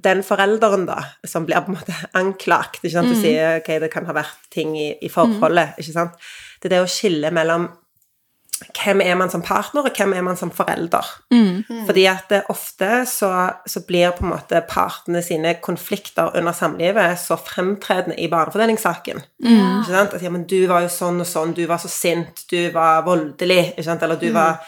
den 0.00 0.22
forelderen, 0.24 0.86
da, 0.88 0.96
som 1.28 1.44
blir 1.48 1.60
på 1.64 1.72
en 1.72 1.76
måte 1.76 1.96
anklagt 2.16 2.80
ikke 2.80 2.94
sant? 2.94 3.12
Du 3.12 3.18
sier 3.18 3.58
ok, 3.58 3.74
det 3.82 3.90
kan 3.92 4.08
ha 4.08 4.16
vært 4.16 4.48
ting 4.52 4.72
i, 4.78 4.90
i 5.04 5.10
forholdet, 5.12 5.76
ikke 5.80 5.96
sant? 5.96 6.30
Det 6.60 6.70
er 6.70 6.76
det 6.76 6.84
å 6.84 6.90
skille 6.90 7.32
mellom 7.34 7.68
hvem 8.68 9.00
er 9.00 9.14
man 9.16 9.30
som 9.32 9.42
partner, 9.42 9.86
og 9.88 9.96
hvem 9.96 10.12
er 10.12 10.24
man 10.24 10.36
som 10.36 10.50
forelder. 10.52 11.06
Fordi 11.86 12.04
at 12.10 12.26
det 12.30 12.42
ofte 12.52 13.06
så, 13.08 13.30
så 13.66 13.80
blir 13.86 14.12
på 14.16 14.24
en 14.26 14.34
måte 14.34 14.60
partene 14.68 15.22
sine 15.24 15.54
konflikter 15.62 16.36
under 16.36 16.52
samlivet 16.52 17.18
så 17.18 17.38
fremtredende 17.40 18.18
i 18.20 18.28
barnefordelingssaken. 18.28 19.22
Ikke 19.80 19.94
sant? 19.94 20.14
At 20.14 20.22
ja, 20.22 20.32
men 20.32 20.44
du 20.50 20.58
var 20.68 20.84
jo 20.84 20.92
sånn 20.92 21.22
og 21.22 21.28
sånn, 21.28 21.54
du 21.56 21.64
var 21.70 21.80
så 21.80 21.88
sint, 21.88 22.44
du 22.50 22.70
var 22.74 23.04
voldelig, 23.06 23.72
ikke 23.72 23.86
sant? 23.86 24.04
Eller 24.04 24.20
du 24.20 24.28
var 24.34 24.60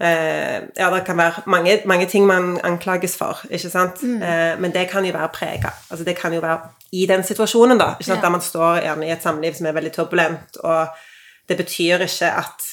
eh, 0.00 0.64
Ja, 0.76 0.88
det 0.94 1.02
kan 1.06 1.18
være 1.20 1.44
mange, 1.52 1.80
mange 1.84 2.06
ting 2.10 2.26
man 2.28 2.56
anklages 2.64 3.16
for, 3.20 3.44
ikke 3.50 3.72
sant? 3.72 4.00
Eh, 4.04 4.54
men 4.60 4.72
det 4.72 4.86
kan 4.92 5.04
jo 5.04 5.12
være 5.16 5.34
prega. 5.34 5.74
Altså 5.90 6.04
det 6.04 6.16
kan 6.16 6.32
jo 6.32 6.40
være 6.44 6.72
i 6.96 7.04
den 7.06 7.24
situasjonen, 7.26 7.78
da, 7.78 7.92
ikke 7.96 8.08
sant? 8.08 8.22
Ja. 8.22 8.30
der 8.30 8.34
man 8.38 8.44
står 8.44 8.80
gjerne 8.86 9.06
i 9.06 9.12
et 9.12 9.22
samliv 9.22 9.54
som 9.58 9.68
er 9.68 9.76
veldig 9.76 9.92
turbulent, 9.92 10.56
og 10.64 10.96
det 11.48 11.60
betyr 11.60 12.06
ikke 12.08 12.32
at 12.32 12.72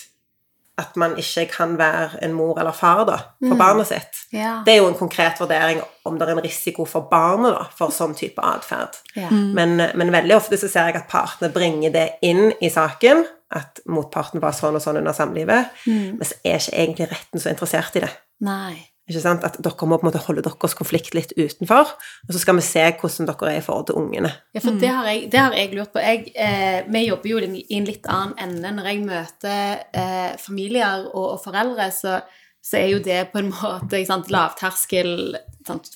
at 0.82 0.96
man 0.98 1.14
ikke 1.22 1.46
kan 1.52 1.76
være 1.78 2.24
en 2.26 2.34
mor 2.34 2.58
eller 2.60 2.74
far 2.74 3.04
da, 3.06 3.18
for 3.44 3.58
barnet 3.60 3.92
sitt. 3.92 4.24
Ja. 4.34 4.56
Det 4.66 4.74
er 4.74 4.80
jo 4.82 4.88
en 4.90 4.98
konkret 4.98 5.38
vurdering 5.42 5.84
om 6.08 6.18
det 6.18 6.26
er 6.26 6.34
en 6.34 6.42
risiko 6.44 6.86
for 6.90 7.06
barnet 7.12 7.54
da, 7.54 7.68
for 7.78 7.94
sånn 7.94 8.16
type 8.18 8.42
atferd. 8.42 8.98
Ja. 9.14 9.30
Men, 9.30 9.78
men 9.78 10.14
veldig 10.16 10.36
ofte 10.40 10.58
så 10.58 10.72
ser 10.72 10.90
jeg 10.90 11.04
at 11.04 11.12
partene 11.12 11.52
bringer 11.54 11.94
det 11.94 12.08
inn 12.26 12.50
i 12.58 12.72
saken, 12.74 13.22
at 13.54 13.84
motparten 13.86 14.42
var 14.42 14.56
sånn 14.58 14.80
og 14.80 14.82
sånn 14.82 14.98
under 15.04 15.14
samlivet, 15.14 15.70
men 15.86 16.26
så 16.26 16.40
er 16.42 16.58
ikke 16.58 16.80
egentlig 16.80 17.10
retten 17.12 17.44
så 17.44 17.54
interessert 17.54 18.00
i 18.00 18.06
det. 18.08 18.10
Nei. 18.44 18.93
At 19.04 19.58
dere 19.60 19.88
må 19.90 19.98
på 20.00 20.06
en 20.06 20.08
måte 20.08 20.22
holde 20.24 20.44
deres 20.46 20.76
konflikt 20.80 21.12
litt 21.12 21.34
utenfor, 21.36 21.90
og 22.24 22.30
så 22.32 22.40
skal 22.40 22.56
vi 22.56 22.64
se 22.64 22.86
hvordan 23.02 23.28
dere 23.28 23.50
er 23.52 23.58
i 23.60 23.66
forhold 23.66 23.90
til 23.90 23.98
ungene. 24.00 24.32
Ja, 24.56 24.62
for 24.64 24.80
det, 24.80 24.92
har 24.96 25.10
jeg, 25.12 25.26
det 25.32 25.42
har 25.42 25.58
jeg 25.58 25.74
lurt 25.76 25.92
på. 25.92 26.00
Jeg, 26.00 26.32
eh, 26.40 26.88
vi 26.88 27.02
jobber 27.10 27.34
jo 27.34 27.42
i 27.44 27.66
en 27.76 27.90
litt 27.90 28.08
annen 28.08 28.38
ende. 28.46 28.72
Når 28.78 28.88
jeg 28.88 29.04
møter 29.04 29.84
eh, 29.92 30.32
familier 30.40 31.10
og, 31.10 31.26
og 31.34 31.44
foreldre, 31.44 31.90
så, 31.92 32.22
så 32.64 32.80
er 32.80 32.94
jo 32.94 33.04
det 33.04 33.20
på 33.34 33.44
en 33.44 33.52
måte 33.58 34.04
lavterskel 34.32 35.36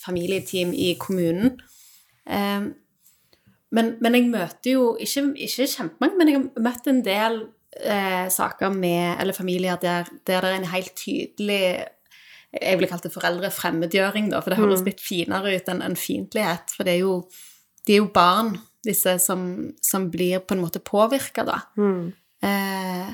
familieteam 0.03 0.75
i 0.75 0.93
kommunen. 0.99 1.61
Eh, 2.27 2.67
men, 3.71 3.97
men 4.03 4.15
jeg 4.19 4.31
møter 4.31 4.73
jo 4.73 4.95
ikke, 4.99 5.29
ikke 5.47 5.71
kjempemange, 5.77 6.19
men 6.19 6.29
jeg 6.29 6.41
har 6.41 6.65
møtt 6.67 6.91
en 6.91 7.05
del 7.07 7.45
eh, 7.83 8.27
saker 8.31 8.75
med, 8.75 9.15
eller 9.21 9.35
familier 9.35 9.79
der, 9.79 10.11
der 10.27 10.43
det 10.43 10.51
er 10.51 10.59
en 10.59 10.73
helt 10.75 10.95
tydelig 10.95 11.61
jeg 12.55 12.79
ville 12.79 12.89
kalt 12.89 13.03
det 13.03 13.11
foreldrefremmedgjøring, 13.13 14.29
da, 14.31 14.39
for 14.41 14.53
det 14.53 14.61
høres 14.61 14.83
litt 14.85 15.01
finere 15.03 15.51
ut 15.57 15.69
enn 15.71 15.83
en 15.83 15.97
fiendtlighet. 15.99 16.71
For 16.73 16.87
det 16.87 16.95
er 16.95 17.01
jo, 17.03 17.17
de 17.87 17.97
er 17.97 18.01
jo 18.01 18.11
barn, 18.13 18.55
disse 18.87 19.17
som, 19.19 19.41
som 19.83 20.07
blir 20.13 20.39
på 20.47 20.55
en 20.55 20.63
måte 20.63 20.79
påvirka, 20.79 21.43
da. 21.47 21.57
Eh, 22.47 23.09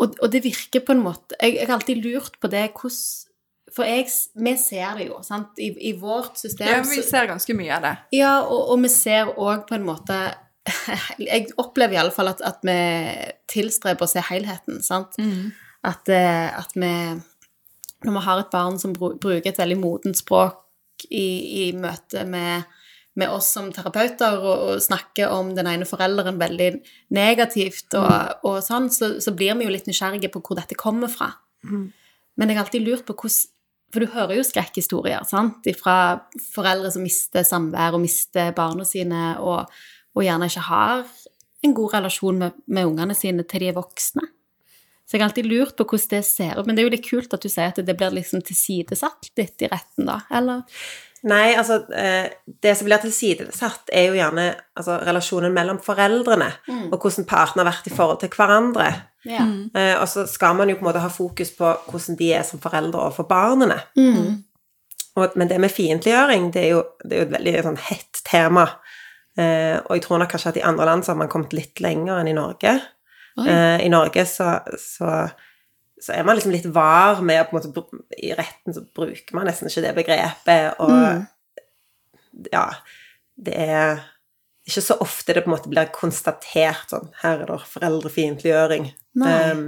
og, 0.00 0.14
og 0.20 0.28
det 0.32 0.42
virker 0.44 0.82
på 0.84 0.92
en 0.92 1.00
måte 1.00 1.36
Jeg, 1.40 1.54
jeg 1.56 1.66
har 1.66 1.78
alltid 1.78 2.02
lurt 2.04 2.34
på 2.40 2.48
det 2.52 2.66
hvordan 2.76 3.72
For 3.72 3.88
jeg, 3.88 4.06
vi 4.36 4.52
ser 4.60 4.98
det 4.98 5.06
jo, 5.08 5.18
sant, 5.24 5.56
i, 5.58 5.70
i 5.88 5.92
vårt 5.96 6.38
system. 6.40 6.68
Ja, 6.68 6.82
vi 6.84 7.00
ser 7.06 7.28
ganske 7.30 7.56
mye 7.56 7.72
av 7.76 7.84
det. 7.86 7.94
ja, 8.20 8.34
og, 8.42 8.74
og 8.74 8.84
vi 8.84 8.92
ser 8.92 9.32
òg 9.34 9.66
på 9.68 9.76
en 9.78 9.88
måte 9.88 10.20
Jeg 11.30 11.50
opplever 11.58 11.96
i 11.96 12.00
alle 12.04 12.14
fall 12.14 12.30
at, 12.30 12.40
at 12.44 12.60
vi 12.66 12.78
tilstreber 13.50 14.06
å 14.06 14.10
se 14.10 14.22
helheten, 14.30 14.82
sant. 14.84 15.16
At, 15.82 16.08
eh, 16.12 16.48
at 16.52 16.74
vi 16.76 16.92
Når 18.04 18.16
vi 18.16 18.24
har 18.24 18.40
et 18.40 18.52
barn 18.52 18.78
som 18.80 18.94
bruker 18.96 19.50
et 19.50 19.58
veldig 19.60 19.78
modent 19.80 20.18
språk 20.18 21.06
i, 21.08 21.26
i 21.64 21.64
møte 21.76 22.24
med, 22.28 22.64
med 23.20 23.32
oss 23.32 23.50
som 23.56 23.70
terapeuter, 23.74 24.38
og, 24.40 24.66
og 24.66 24.82
snakker 24.84 25.32
om 25.34 25.54
den 25.56 25.68
ene 25.68 25.88
forelderen 25.88 26.40
veldig 26.40 26.70
negativt 27.16 27.96
og, 27.98 28.44
og 28.48 28.60
sånn, 28.64 28.88
så, 28.92 29.14
så 29.20 29.34
blir 29.36 29.58
vi 29.58 29.68
jo 29.68 29.74
litt 29.74 29.88
nysgjerrige 29.90 30.32
på 30.32 30.42
hvor 30.44 30.60
dette 30.60 30.78
kommer 30.78 31.12
fra. 31.12 31.32
Men 32.40 32.48
jeg 32.48 32.56
har 32.56 32.64
alltid 32.64 32.86
lurt 32.86 33.08
på 33.08 33.16
hvordan 33.16 33.56
For 33.90 34.04
du 34.04 34.12
hører 34.14 34.36
jo 34.38 34.44
skrekkhistorier, 34.46 35.24
sant? 35.26 35.66
Fra 35.74 35.94
foreldre 36.54 36.92
som 36.94 37.02
mister 37.02 37.42
samvær 37.42 37.96
og 37.96 38.04
mister 38.04 38.52
barna 38.54 38.84
sine, 38.86 39.34
og, 39.42 39.66
og 40.14 40.22
gjerne 40.22 40.46
ikke 40.46 40.68
har 40.68 41.02
en 41.66 41.74
god 41.74 41.96
relasjon 41.96 42.38
med, 42.38 42.60
med 42.70 42.86
ungene 42.86 43.16
sine 43.18 43.42
til 43.50 43.64
de 43.64 43.72
er 43.72 43.76
voksne. 43.76 44.22
Så 45.10 45.16
jeg 45.16 45.24
har 45.24 45.32
alltid 45.32 45.48
lurt 45.50 45.74
på 45.74 45.84
hvordan 45.90 46.10
det 46.12 46.22
ser 46.22 46.54
ut. 46.54 46.66
Men 46.68 46.76
det 46.76 46.82
er 46.84 46.86
jo 46.86 46.94
litt 46.94 47.06
kult 47.08 47.32
at 47.34 47.42
du 47.42 47.50
sier 47.50 47.72
at 47.72 47.78
det 47.82 47.94
blir 47.98 48.12
liksom 48.14 48.44
tilsidesatt 48.46 49.32
litt 49.40 49.64
i 49.66 49.70
retten, 49.72 50.06
da. 50.06 50.20
Eller? 50.38 50.60
Nei, 51.26 51.50
altså 51.58 51.80
eh, 51.92 52.30
Det 52.46 52.76
som 52.78 52.86
blir 52.86 53.02
tilsidesatt, 53.02 53.90
er 53.92 54.06
jo 54.06 54.20
gjerne 54.20 54.44
altså, 54.78 55.00
relasjonen 55.02 55.52
mellom 55.56 55.80
foreldrene, 55.82 56.46
og 56.92 56.94
hvordan 56.94 57.26
partene 57.28 57.64
har 57.64 57.72
vært 57.72 57.90
i 57.90 57.94
forhold 57.96 58.22
til 58.22 58.30
hverandre. 58.36 58.92
Ja. 59.20 59.42
Mm. 59.44 59.66
og 60.00 60.06
så 60.08 60.22
skal 60.24 60.54
man 60.56 60.70
jo 60.70 60.78
på 60.78 60.80
en 60.80 60.86
måte 60.86 61.02
ha 61.02 61.10
fokus 61.12 61.50
på 61.52 61.74
hvordan 61.90 62.16
de 62.16 62.30
er 62.32 62.46
som 62.48 62.62
foreldre 62.62 63.02
overfor 63.02 63.26
barna. 63.28 63.76
Mm. 63.92 64.38
Og, 65.18 65.34
men 65.36 65.50
det 65.50 65.58
med 65.60 65.74
fiendtliggjøring, 65.74 66.46
det 66.54 66.62
det 66.62 67.18
er 67.18 67.20
jo 67.20 67.26
et 67.26 67.34
veldig 67.34 67.54
sånn 67.66 67.82
hett 67.90 68.22
tema. 68.24 68.64
Eh, 69.36 69.76
og 69.76 69.92
jeg 69.96 70.06
tror 70.06 70.22
nok 70.22 70.32
kanskje 70.32 70.54
at 70.54 70.62
i 70.62 70.64
andre 70.66 70.88
land 70.88 71.04
så 71.04 71.12
har 71.12 71.20
man 71.20 71.28
kommet 71.32 71.52
litt 71.52 71.82
lenger 71.84 72.20
enn 72.20 72.30
i 72.30 72.36
Norge. 72.36 72.78
Eh, 73.48 73.86
I 73.86 73.88
Norge 73.92 74.24
så, 74.26 74.58
så, 74.78 75.28
så 76.00 76.12
er 76.12 76.24
man 76.26 76.36
liksom 76.36 76.52
litt 76.52 76.66
var 76.66 77.20
med 77.22 77.42
å 77.42 77.48
på 77.50 77.56
en 77.58 77.68
måte 77.72 78.00
I 78.18 78.32
retten 78.38 78.74
så 78.76 78.84
bruker 78.96 79.36
man 79.36 79.46
nesten 79.46 79.70
ikke 79.70 79.84
det 79.86 79.94
begrepet, 80.02 80.80
og 80.80 80.90
Mm. 80.90 81.26
ja 82.52 82.66
Det 83.36 83.54
er 83.56 84.00
ikke 84.68 84.82
så 84.84 84.96
ofte 85.00 85.34
det 85.34 85.42
på 85.44 85.50
en 85.50 85.56
måte 85.56 85.70
blir 85.72 85.88
konstatert 85.92 86.90
sånn 86.92 87.08
Her 87.22 87.40
er 87.40 87.46
det 87.48 87.60
foreldrefiendtliggjøring. 87.66 88.92
Um, 89.16 89.62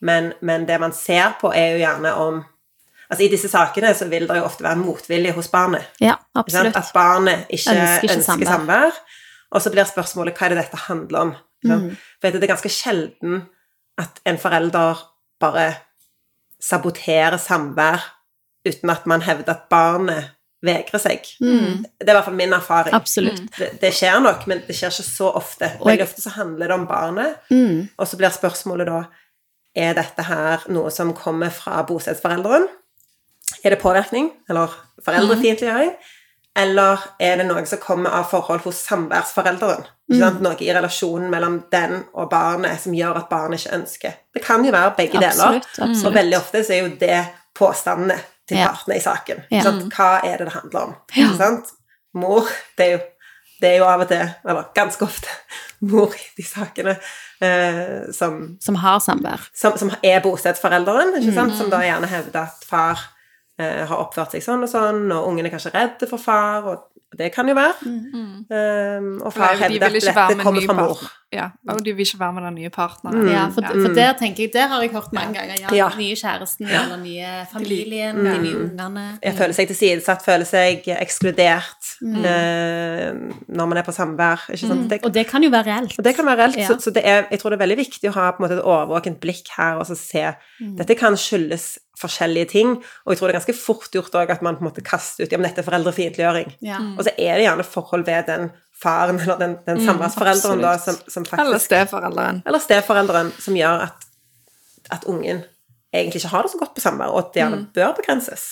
men, 0.00 0.32
men 0.42 0.66
det 0.68 0.80
man 0.80 0.92
ser 0.92 1.36
på, 1.40 1.52
er 1.54 1.72
jo 1.72 1.78
gjerne 1.84 2.14
om 2.20 2.42
Altså 3.10 3.24
I 3.24 3.28
disse 3.28 3.48
sakene 3.52 3.92
så 3.94 4.08
vil 4.08 4.26
det 4.28 4.38
jo 4.38 4.44
ofte 4.46 4.64
være 4.64 4.80
motvilje 4.80 5.32
hos 5.36 5.50
barnet. 5.52 5.84
Ja, 6.00 6.14
absolutt. 6.34 6.76
At 6.76 6.88
barnet 6.94 7.44
ikke 7.52 7.74
Ønsker 7.76 8.14
ønsker, 8.16 8.46
samvær. 8.48 8.96
Og 9.52 9.62
så 9.62 9.70
blir 9.70 9.84
spørsmålet 9.84 10.34
hva 10.38 10.46
er 10.46 10.54
det 10.54 10.62
dette 10.64 10.80
handler 10.86 11.20
om. 11.20 11.34
Mm. 11.64 11.96
For 12.20 12.30
det 12.30 12.42
er 12.42 12.50
ganske 12.54 12.68
sjelden 12.72 13.42
at 13.98 14.20
en 14.26 14.38
forelder 14.38 15.00
bare 15.40 15.74
saboterer 16.60 17.36
samvær 17.40 18.02
uten 18.68 18.90
at 18.90 19.06
man 19.06 19.22
hevder 19.22 19.52
at 19.54 19.66
barnet 19.70 20.30
vegrer 20.64 20.98
seg. 21.02 21.26
Det 21.40 22.08
er 22.08 22.12
i 22.12 22.16
hvert 22.16 22.24
fall 22.24 22.38
min 22.38 22.52
erfaring. 22.56 22.94
Absolutt. 22.96 23.42
Det, 23.58 23.74
det 23.82 23.90
skjer 23.92 24.22
nok, 24.24 24.46
men 24.48 24.62
det 24.66 24.76
skjer 24.78 24.94
ikke 24.94 25.04
så 25.10 25.28
ofte. 25.36 25.68
Og 25.80 25.90
jeg- 25.90 25.98
Veldig 25.98 26.06
ofte 26.06 26.22
så 26.24 26.30
handler 26.38 26.66
det 26.68 26.74
om 26.74 26.86
barnet, 26.86 27.36
Mm. 27.50 27.88
og 27.98 28.06
så 28.08 28.16
blir 28.16 28.28
spørsmålet 28.30 28.86
da 28.86 29.04
Er 29.76 29.92
dette 29.94 30.22
her 30.22 30.62
noe 30.68 30.88
som 30.90 31.12
kommer 31.14 31.50
fra 31.50 31.82
bostedsforelderen? 31.82 32.68
Er 33.64 33.70
det 33.70 33.80
påvirkning, 33.80 34.30
eller 34.48 34.68
foreldrefiendtliggjøring? 35.04 35.90
Eller 36.56 37.00
er 37.18 37.40
det 37.40 37.46
noe 37.48 37.64
som 37.66 37.80
kommer 37.82 38.10
av 38.14 38.28
forhold 38.30 38.60
hos 38.66 38.78
samværsforelderen? 38.86 39.86
Mm. 40.12 40.42
Noe 40.44 40.54
i 40.60 40.68
relasjonen 40.76 41.30
mellom 41.32 41.62
den 41.72 42.02
og 42.12 42.28
barnet 42.30 42.80
som 42.82 42.94
gjør 42.94 43.16
at 43.22 43.28
barnet 43.30 43.62
ikke 43.62 43.74
ønsker. 43.78 44.12
Det 44.36 44.42
kan 44.44 44.62
jo 44.66 44.70
være 44.74 44.92
begge 44.98 45.18
deler. 45.22 45.56
Absolutt. 45.64 46.04
Og 46.06 46.14
veldig 46.14 46.36
ofte 46.38 46.60
så 46.66 46.76
er 46.76 46.82
jo 46.84 46.92
det 47.00 47.22
påstandene 47.56 48.18
til 48.48 48.58
Ja. 48.60 48.68
partene 48.68 48.98
i 48.98 49.00
saken. 49.00 49.42
Ja. 49.50 49.62
Hva 49.96 50.20
er 50.24 50.36
det 50.38 50.46
det 50.50 50.52
handler 50.52 50.80
om? 50.80 50.94
Ja. 51.16 51.50
Mor, 52.14 52.46
det 52.78 52.86
er, 52.86 52.90
jo, 52.92 52.98
det 53.60 53.70
er 53.72 53.76
jo 53.80 53.84
av 53.90 54.00
og 54.04 54.08
til, 54.12 54.28
eller 54.46 54.68
ganske 54.76 55.02
ofte, 55.02 55.28
mor 55.90 56.12
i 56.14 56.28
de 56.36 56.44
sakene 56.46 56.92
eh, 57.42 58.12
som, 58.14 58.56
Som 58.62 58.76
har 58.84 59.00
samvær. 59.02 59.48
som, 59.56 59.74
som 59.80 59.90
er 60.02 60.20
bostedsforelderen, 60.22 61.16
ikke 61.18 61.34
sant? 61.34 61.52
Mm. 61.54 61.58
som 61.58 61.70
da 61.72 61.80
gjerne 61.82 62.06
hevder 62.12 62.44
at 62.44 62.62
far 62.68 63.00
har 63.62 64.00
oppført 64.00 64.34
seg 64.34 64.42
sånn 64.42 64.66
og 64.66 64.70
sånn, 64.70 65.04
og 65.14 65.28
ungen 65.30 65.46
er 65.46 65.52
kanskje 65.54 65.74
redde 65.74 66.08
for 66.10 66.22
far, 66.22 66.66
og 66.66 67.03
det 67.18 67.32
kan 67.34 67.48
jo 67.48 67.54
være. 67.54 67.74
Mm. 67.82 68.22
Um, 68.50 69.22
og 69.22 69.32
far 69.32 69.54
de 69.54 69.62
hevder 69.64 69.90
vil 69.92 70.08
at 70.08 70.16
dette 70.30 70.42
kommer 70.42 70.62
fra 70.66 70.74
mor. 70.78 70.98
Ja, 71.34 71.48
og 71.68 71.80
de 71.84 71.90
vil 71.96 72.06
ikke 72.06 72.20
være 72.20 72.32
med 72.32 72.42
den 72.46 72.54
nye 72.54 72.70
partneren. 72.70 73.24
Ja, 73.28 73.46
for, 73.50 73.62
for 73.82 73.94
der 73.96 74.12
tenker 74.20 74.44
jeg, 74.44 74.52
der 74.54 74.68
har 74.70 74.80
jeg 74.84 74.90
hørt 74.94 75.12
mange 75.12 75.34
ganger. 75.34 75.54
Ja, 75.60 75.74
Ja. 75.74 75.88
nye 75.98 76.14
kjæresten, 76.14 76.66
eller 76.68 76.96
nye 77.02 77.26
familien, 77.52 78.16
de 78.24 78.34
nye 78.42 78.56
ungene. 78.68 79.06
Jeg 79.22 79.34
føler 79.34 79.52
seg 79.56 79.66
tilsidesatt, 79.72 80.22
føler 80.24 80.44
seg 80.46 80.86
ekskludert 81.00 81.90
Mm. 82.04 82.24
eh, 82.26 83.12
når 83.48 83.66
man 83.70 83.78
er 83.78 83.82
på 83.86 83.92
samvær. 83.94 84.46
Ikke 84.50 84.66
sant? 84.68 84.90
Det, 84.90 85.00
Og 85.04 85.14
det 85.14 85.26
kan 85.26 85.42
jo 85.42 85.50
være 85.50 85.66
reelt. 85.72 85.94
og 85.98 86.04
det 86.04 86.14
kan 86.16 86.26
være 86.26 86.38
reelt, 86.42 86.56
Ja. 86.56 86.66
så, 86.66 86.78
så 86.80 86.90
det 86.94 87.02
er, 87.06 87.24
jeg 87.30 87.38
tror 87.40 87.50
det 87.50 87.60
er 87.60 87.64
veldig 87.66 87.76
viktig 87.78 88.10
å 88.10 88.14
ha 88.14 88.30
på 88.30 88.42
en 88.42 88.46
måte 88.48 88.58
et 88.58 88.64
årvåkent 88.64 89.20
blikk 89.20 89.48
her 89.56 89.74
og 89.80 89.86
så 89.86 89.96
se 89.96 90.24
Mm. 90.60 90.76
Dette 90.78 90.94
kan 90.94 91.16
skyldes 91.16 91.78
forskjellige 92.00 92.48
ting, 92.48 92.68
og 93.06 93.10
jeg 93.12 93.18
tror 93.18 93.28
det 93.28 93.34
er 93.34 93.38
ganske 93.40 93.54
fort 93.58 93.90
gjort 93.92 94.14
òg 94.14 94.30
at 94.30 94.42
man 94.42 94.56
på 94.56 94.62
en 94.64 94.68
måte 94.70 94.82
kaster 94.82 95.24
ut 95.24 95.30
ja, 95.32 95.38
men 95.38 95.48
dette 95.50 95.58
er 95.62 95.70
foreldrefiendtliggjøring. 95.70 96.52
Ja. 96.62 96.78
Og 96.98 97.03
så 97.06 97.14
er 97.16 97.38
det 97.38 97.46
gjerne 97.46 97.66
forhold 97.66 98.06
ved 98.06 98.28
den 98.28 98.50
faren 98.82 99.20
eller 99.20 99.38
den, 99.40 99.56
den 99.66 99.80
samværsforelderen 99.86 100.62
da, 100.64 100.76
som, 100.82 100.96
som 101.08 101.26
Eller 101.32 101.54
faktisk 101.54 101.70
steforelderen. 101.70 102.42
Eller 102.46 102.62
steforelderen 102.62 103.32
som 103.40 103.56
gjør 103.56 103.86
at, 103.88 104.06
at 104.92 105.04
ungen 105.10 105.44
egentlig 105.94 106.22
ikke 106.22 106.32
har 106.34 106.46
det 106.46 106.52
så 106.52 106.58
godt 106.58 106.74
på 106.74 106.82
samvær, 106.82 107.12
og 107.14 107.20
at 107.20 107.34
det 107.34 107.42
gjerne 107.42 107.66
bør 107.74 107.92
begrenses. 108.00 108.46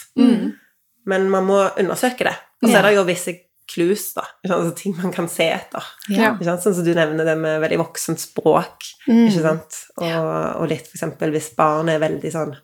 Men 1.11 1.31
man 1.31 1.49
må 1.49 1.63
undersøke 1.79 2.29
det. 2.29 2.37
Og 2.63 2.69
så 2.71 2.77
er 2.79 2.87
det 2.87 2.95
jo 2.95 3.07
visse 3.09 3.35
clues, 3.73 4.05
da. 4.15 4.25
Altså 4.47 4.75
ting 4.79 4.95
man 4.99 5.15
kan 5.15 5.29
se 5.31 5.49
etter. 5.51 5.87
Ja. 6.13 6.33
Sånn 6.39 6.77
som 6.77 6.85
du 6.87 6.93
nevner 6.95 7.27
det 7.27 7.35
med 7.41 7.63
veldig 7.65 7.81
voksent 7.83 8.23
språk. 8.23 8.87
Ikke 9.09 9.43
sant? 9.43 9.81
Og, 9.99 10.29
og 10.61 10.69
litt 10.71 10.93
eksempel 10.93 11.35
hvis 11.35 11.51
barnet 11.59 11.97
er 11.97 12.05
veldig 12.05 12.33
sånn 12.35 12.55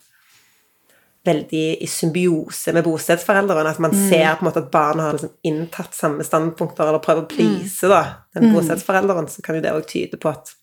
Veldig 1.29 1.65
i 1.85 1.89
symbiose 1.91 2.73
med 2.77 2.87
bostedsforeldrene. 2.87 3.75
At 3.75 3.83
man 3.83 3.97
ser 3.97 4.39
på 4.39 4.45
en 4.45 4.49
måte 4.49 4.63
at 4.65 4.71
barnet 4.73 5.05
har 5.05 5.19
liksom 5.19 5.35
inntatt 5.49 5.97
samme 5.97 6.27
standpunkter, 6.27 6.89
eller 6.89 7.03
prøver 7.05 7.27
å 7.27 7.31
please 7.31 7.91
da, 7.91 8.03
den 8.37 8.55
bostedsforelderen, 8.55 9.29
så 9.31 9.45
kan 9.45 9.59
jo 9.59 9.65
det 9.65 9.75
òg 9.75 9.87
tyde 9.91 10.21
på 10.21 10.31
at, 10.33 10.55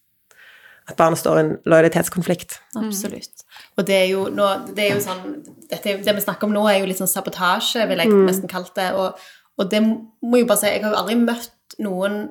at 0.90 0.98
barnet 1.00 1.22
står 1.22 1.40
i 1.40 1.44
en 1.44 1.54
lojalitetskonflikt. 1.70 2.60
Absolutt. 2.82 3.46
Og 3.78 3.88
det 3.88 3.98
er 4.02 4.08
jo, 4.12 4.28
nå, 4.34 4.50
det 4.76 4.88
er 4.88 4.96
jo 4.96 5.04
sånn 5.04 5.26
dette, 5.70 5.98
Det 6.06 6.16
vi 6.18 6.24
snakker 6.24 6.48
om 6.48 6.56
nå, 6.56 6.66
er 6.72 6.80
jo 6.82 6.90
litt 6.90 7.02
sånn 7.02 7.12
sabotasje, 7.12 7.86
vil 7.90 8.04
jeg 8.04 8.14
nesten 8.28 8.52
kalle 8.52 8.72
det. 8.78 8.92
Og, 8.98 9.28
og 9.60 9.72
det 9.72 9.84
må 9.86 10.42
jeg 10.42 10.50
bare 10.50 10.64
si, 10.64 10.72
jeg 10.72 10.86
har 10.86 10.96
jo 10.96 11.02
aldri 11.04 11.20
møtt 11.22 11.80
noen 11.84 12.26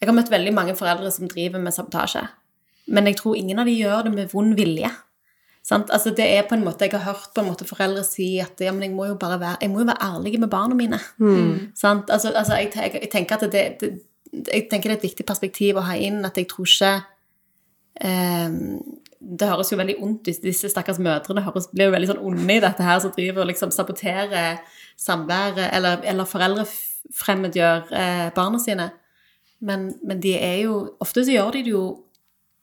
Jeg 0.00 0.08
har 0.08 0.16
møtt 0.16 0.30
veldig 0.32 0.52
mange 0.56 0.72
foreldre 0.78 1.10
som 1.12 1.28
driver 1.28 1.60
med 1.60 1.74
sabotasje. 1.76 2.22
Men 2.90 3.06
jeg 3.10 3.18
tror 3.20 3.36
ingen 3.36 3.58
av 3.60 3.68
de 3.68 3.74
gjør 3.76 4.06
det 4.06 4.12
med 4.14 4.30
vond 4.32 4.54
vilje. 4.56 4.88
Sant? 5.62 5.90
Altså 5.92 6.10
det 6.16 6.24
er 6.24 6.46
på 6.48 6.56
en 6.56 6.64
måte, 6.64 6.84
Jeg 6.84 6.96
har 6.96 7.12
hørt 7.12 7.30
på 7.34 7.42
en 7.42 7.50
måte 7.50 7.66
foreldre 7.68 8.04
si 8.04 8.38
at 8.40 8.60
ja, 8.60 8.72
men 8.72 8.82
jeg 8.82 8.94
må 8.96 9.06
jo 9.10 9.14
bare 9.20 9.40
være, 9.40 9.56
jeg 9.60 9.70
må 9.70 9.82
jo 9.82 9.90
være 9.90 10.04
ærlig 10.14 10.40
med 10.40 10.48
barna 10.50 10.74
mine. 10.74 10.98
Sant? 11.76 12.10
Altså, 12.10 12.32
altså 12.32 12.54
jeg, 12.54 12.72
jeg, 12.74 12.98
jeg 13.02 13.10
tenker 13.12 13.36
at 13.36 13.52
det, 13.52 13.64
det, 13.80 13.90
jeg 14.32 14.68
tenker 14.70 14.90
det 14.90 14.96
er 14.96 15.00
et 15.02 15.08
viktig 15.10 15.26
perspektiv 15.26 15.76
å 15.76 15.84
ha 15.84 15.96
inn, 16.00 16.24
at 16.24 16.38
jeg 16.38 16.48
tror 16.48 16.66
ikke 16.66 16.94
Ehm, 18.00 18.80
det 19.20 19.48
høres 19.48 19.72
jo 19.72 19.78
veldig 19.78 19.96
ondt 20.02 20.28
ut. 20.28 20.42
Disse 20.42 20.70
stakkars 20.72 21.00
mødrene 21.02 21.44
høres, 21.44 21.68
blir 21.72 21.90
jo 21.90 21.94
veldig 21.94 22.10
sånn 22.12 22.22
onde 22.30 22.56
i 22.56 22.62
dette 22.62 22.84
her, 22.84 23.00
som 23.02 23.12
driver 23.16 23.44
og 23.44 23.50
liksom 23.50 23.72
saboterer 23.74 24.62
samværet, 25.00 25.68
eller, 25.76 26.00
eller 26.08 26.28
foreldrefremmedgjør 26.28 27.92
eh, 27.96 28.28
barna 28.36 28.60
sine. 28.62 28.90
Men, 29.60 29.90
men 30.06 30.22
de 30.24 30.32
er 30.40 30.62
jo 30.62 30.76
Ofte 31.04 31.26
så 31.26 31.34
gjør 31.34 31.50
de 31.52 31.64
det 31.66 31.74
jo 31.74 31.84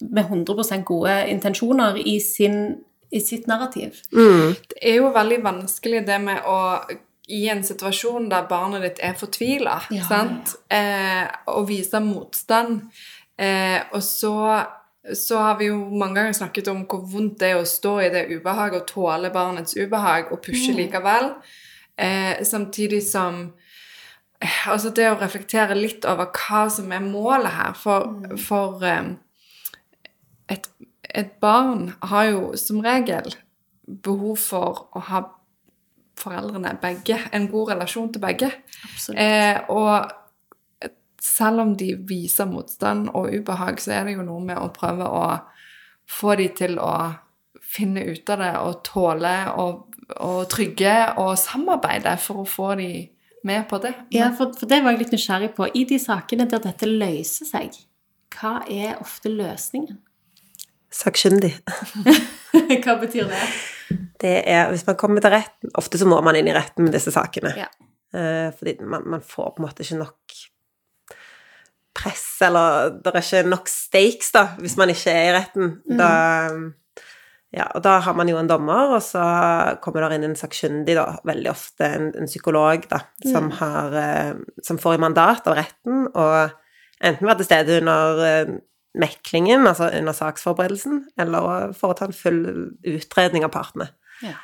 med 0.01 0.25
100% 0.25 0.85
gode 0.85 1.13
intensjoner 1.29 1.97
i, 2.01 2.15
sin, 2.21 2.77
i 3.11 3.21
sitt 3.23 3.47
narrativ. 3.47 4.01
Det 4.11 4.79
er 4.81 4.97
jo 4.99 5.11
veldig 5.15 5.41
vanskelig 5.45 6.05
det 6.07 6.17
med 6.23 6.47
å 6.47 6.57
i 7.27 7.47
en 7.51 7.63
situasjon 7.63 8.29
der 8.31 8.47
barnet 8.47 8.83
ditt 8.85 8.99
er 9.03 9.15
fortvila, 9.19 9.81
Ja, 9.91 10.05
sant, 10.07 10.55
eh, 10.71 11.27
og 11.51 11.67
vise 11.67 11.99
motstand. 11.99 12.85
Eh, 13.37 13.81
og 13.91 14.01
så, 14.03 14.63
så 15.13 15.41
har 15.43 15.57
vi 15.59 15.67
jo 15.67 15.77
mange 15.91 16.21
ganger 16.21 16.37
snakket 16.39 16.71
om 16.71 16.85
hvor 16.87 17.03
vondt 17.03 17.41
det 17.41 17.51
er 17.51 17.59
å 17.59 17.67
stå 17.67 17.97
i 18.05 18.09
det 18.13 18.25
ubehaget 18.31 18.79
og 18.79 18.87
tåle 18.93 19.31
barnets 19.33 19.75
ubehag 19.75 20.31
og 20.31 20.41
pushe 20.45 20.71
likevel. 20.77 21.33
Eh, 21.97 22.43
samtidig 22.45 23.01
som 23.03 23.53
eh, 24.39 24.67
Altså 24.69 24.91
det 24.93 25.07
å 25.09 25.17
reflektere 25.17 25.75
litt 25.75 26.05
over 26.05 26.29
hva 26.29 26.67
som 26.71 26.91
er 26.93 27.03
målet 27.03 27.51
her. 27.57 27.75
For, 27.75 28.37
for 28.39 28.87
eh, 28.87 29.15
et, 30.53 30.69
et 31.15 31.39
barn 31.41 31.91
har 32.01 32.29
jo 32.31 32.41
som 32.59 32.81
regel 32.83 33.33
behov 33.87 34.37
for 34.41 34.87
å 34.95 35.03
ha 35.09 35.23
foreldrene 36.17 36.73
begge, 36.81 37.19
en 37.31 37.45
god 37.51 37.73
relasjon 37.75 38.09
til 38.13 38.23
begge. 38.23 38.49
Eh, 39.13 39.59
og 39.69 40.09
selv 41.21 41.63
om 41.63 41.75
de 41.77 41.93
viser 42.09 42.49
motstand 42.49 43.11
og 43.13 43.31
ubehag, 43.33 43.81
så 43.81 43.93
er 43.97 44.07
det 44.07 44.17
jo 44.17 44.25
noe 44.25 44.43
med 44.43 44.59
å 44.59 44.71
prøve 44.73 45.07
å 45.07 45.25
få 46.07 46.35
de 46.39 46.47
til 46.57 46.79
å 46.81 46.93
finne 47.67 48.05
ut 48.07 48.29
av 48.31 48.41
det 48.41 48.53
og 48.63 48.81
tåle 48.87 49.35
og, 49.59 49.97
og 50.23 50.39
trygge 50.51 50.95
og 51.19 51.35
samarbeide 51.39 52.15
for 52.23 52.43
å 52.43 52.49
få 52.49 52.73
de 52.79 52.91
med 53.47 53.67
på 53.69 53.79
det. 53.83 53.93
Ja, 54.15 54.31
for, 54.35 54.55
for 54.57 54.69
det 54.69 54.81
var 54.83 54.95
jeg 54.95 55.05
litt 55.05 55.15
nysgjerrig 55.15 55.51
på. 55.57 55.67
I 55.67 55.83
de 55.87 55.99
sakene 56.01 56.47
der 56.49 56.63
dette 56.63 56.89
løser 56.89 57.47
seg, 57.47 57.77
hva 58.37 58.59
er 58.71 58.97
ofte 59.03 59.31
løsningen? 59.31 59.99
Sakkyndig. 60.93 61.53
hva 62.83 62.97
betyr 63.01 63.27
det? 63.29 63.41
Det 64.19 64.35
er, 64.49 64.69
hvis 64.71 64.85
man 64.87 64.97
kommer 64.99 65.23
til 65.23 65.31
retten 65.31 65.71
Ofte 65.79 65.99
så 65.99 66.07
må 66.09 66.17
man 66.25 66.35
inn 66.35 66.49
i 66.49 66.55
retten 66.55 66.87
med 66.87 66.95
disse 66.95 67.13
sakene. 67.13 67.53
Ja. 67.55 67.67
Eh, 68.15 68.49
fordi 68.55 68.77
man, 68.81 69.05
man 69.15 69.23
får 69.23 69.53
på 69.55 69.61
en 69.61 69.67
måte 69.67 69.85
ikke 69.85 69.99
nok 70.01 70.37
press, 71.97 72.25
eller 72.45 72.91
det 73.01 73.11
er 73.11 73.23
ikke 73.23 73.49
nok 73.49 73.71
stakes, 73.71 74.29
da, 74.35 74.43
hvis 74.61 74.77
man 74.79 74.91
ikke 74.93 75.13
er 75.13 75.29
i 75.29 75.33
retten. 75.37 75.71
Da, 75.97 76.09
ja, 77.55 77.65
og 77.73 77.81
da 77.85 77.97
har 78.05 78.15
man 78.17 78.29
jo 78.29 78.37
en 78.39 78.49
dommer, 78.49 78.93
og 78.97 79.01
så 79.03 79.23
kommer 79.83 80.05
det 80.05 80.19
inn 80.19 80.27
en 80.29 80.37
sakkyndig, 80.37 80.97
da, 80.97 81.07
veldig 81.27 81.51
ofte 81.51 81.89
en, 81.97 82.11
en 82.21 82.29
psykolog, 82.29 82.85
da, 82.91 83.01
som, 83.25 83.49
har, 83.59 83.97
eh, 84.03 84.61
som 84.65 84.79
får 84.81 84.97
i 84.97 85.03
mandat 85.07 85.49
av 85.49 85.57
retten, 85.57 86.05
og 86.13 86.53
enten 87.07 87.29
være 87.29 87.41
til 87.41 87.49
stede 87.49 87.79
under 87.81 88.23
eh, 88.27 88.55
meklingen, 88.99 89.67
altså 89.69 89.89
under 89.93 90.15
saksforberedelsen, 90.15 91.01
eller 91.19 91.45
å 91.45 91.55
foreta 91.77 92.07
en 92.07 92.15
full 92.15 92.43
utredning 92.87 93.45
av 93.47 93.53
partene. 93.55 93.89
Ja. 94.25 94.35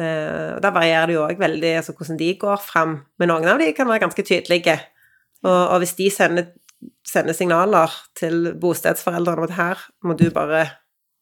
Uh, 0.00 0.56
og 0.56 0.62
Der 0.64 0.74
varierer 0.74 1.10
det 1.10 1.16
jo 1.16 1.26
òg 1.26 1.40
veldig 1.40 1.74
altså, 1.80 1.94
hvordan 1.96 2.18
de 2.20 2.30
går 2.40 2.62
fram, 2.64 2.96
men 3.20 3.30
noen 3.32 3.48
av 3.52 3.60
de 3.60 3.70
kan 3.76 3.88
være 3.90 4.04
ganske 4.06 4.24
tydelige. 4.26 4.78
Og, 5.44 5.60
og 5.60 5.80
hvis 5.82 5.96
de 5.98 6.10
sender, 6.12 6.52
sender 7.06 7.36
signaler 7.36 7.96
til 8.18 8.52
bostedsforeldrene 8.60 9.44
om 9.44 9.48
at 9.48 9.58
her 9.58 9.88
må 10.04 10.16
du 10.18 10.28
bare 10.34 10.68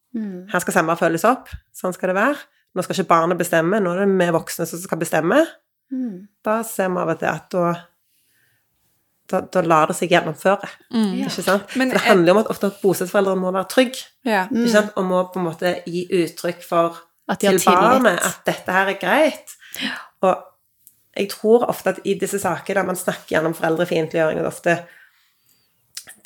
Her 0.09 0.61
skal 0.63 0.73
samvær 0.73 0.97
følges 0.97 1.21
opp, 1.29 1.51
sånn 1.75 1.93
skal 1.93 2.09
det 2.09 2.15
være. 2.17 2.39
Nå 2.73 2.81
skal 2.81 2.95
ikke 2.97 3.11
barnet 3.11 3.37
bestemme, 3.37 3.77
nå 3.77 3.91
er 3.93 4.07
det 4.07 4.15
vi 4.17 4.33
voksne 4.33 4.65
som 4.65 4.81
skal 4.81 4.97
bestemme. 4.97 5.37
Da 6.45 6.55
ser 6.65 6.89
vi 6.89 7.01
av 7.01 7.11
og 7.13 7.19
til 7.21 7.29
at 7.29 7.45
da 7.53 7.69
da, 9.31 9.41
da 9.53 9.61
lar 9.61 9.87
det 9.91 9.95
seg 9.99 10.09
gjennomføre. 10.13 10.67
Ikke 10.91 11.43
sant? 11.45 11.75
Men 11.77 11.91
For 11.91 11.97
det 11.99 12.05
handler 12.07 12.31
jo 12.31 12.35
om 12.37 12.41
at 12.43 12.49
ofte 12.53 12.69
at 12.71 12.79
bostedsforeldrene 12.81 13.41
må 13.43 13.51
være 13.55 13.69
trygge. 13.69 14.03
Ja. 14.25 14.45
Ikke 14.51 14.71
sant? 14.73 14.91
Og 14.97 15.05
må 15.05 15.23
på 15.33 15.39
en 15.41 15.45
måte 15.49 15.75
gi 15.85 16.05
uttrykk 16.23 16.63
for 16.65 16.97
At 17.29 17.41
de 17.41 17.47
har 17.51 17.57
til 17.59 17.69
barnet 17.71 18.19
at 18.25 18.39
dette 18.49 18.71
her 18.73 18.89
er 18.93 18.97
greit. 19.01 19.55
Og 20.25 20.35
jeg 21.17 21.29
tror 21.29 21.67
ofte 21.69 21.89
at 21.93 21.99
i 22.05 22.13
disse 22.19 22.39
sakene 22.39 22.79
der 22.81 22.87
man 22.87 22.95
snakker 22.97 23.35
gjennom 23.35 23.53
foreldrefiendtliggjøring, 23.57 24.39
og 24.39 24.45
det 24.45 24.49
er 24.49 24.53
ofte 24.55 24.77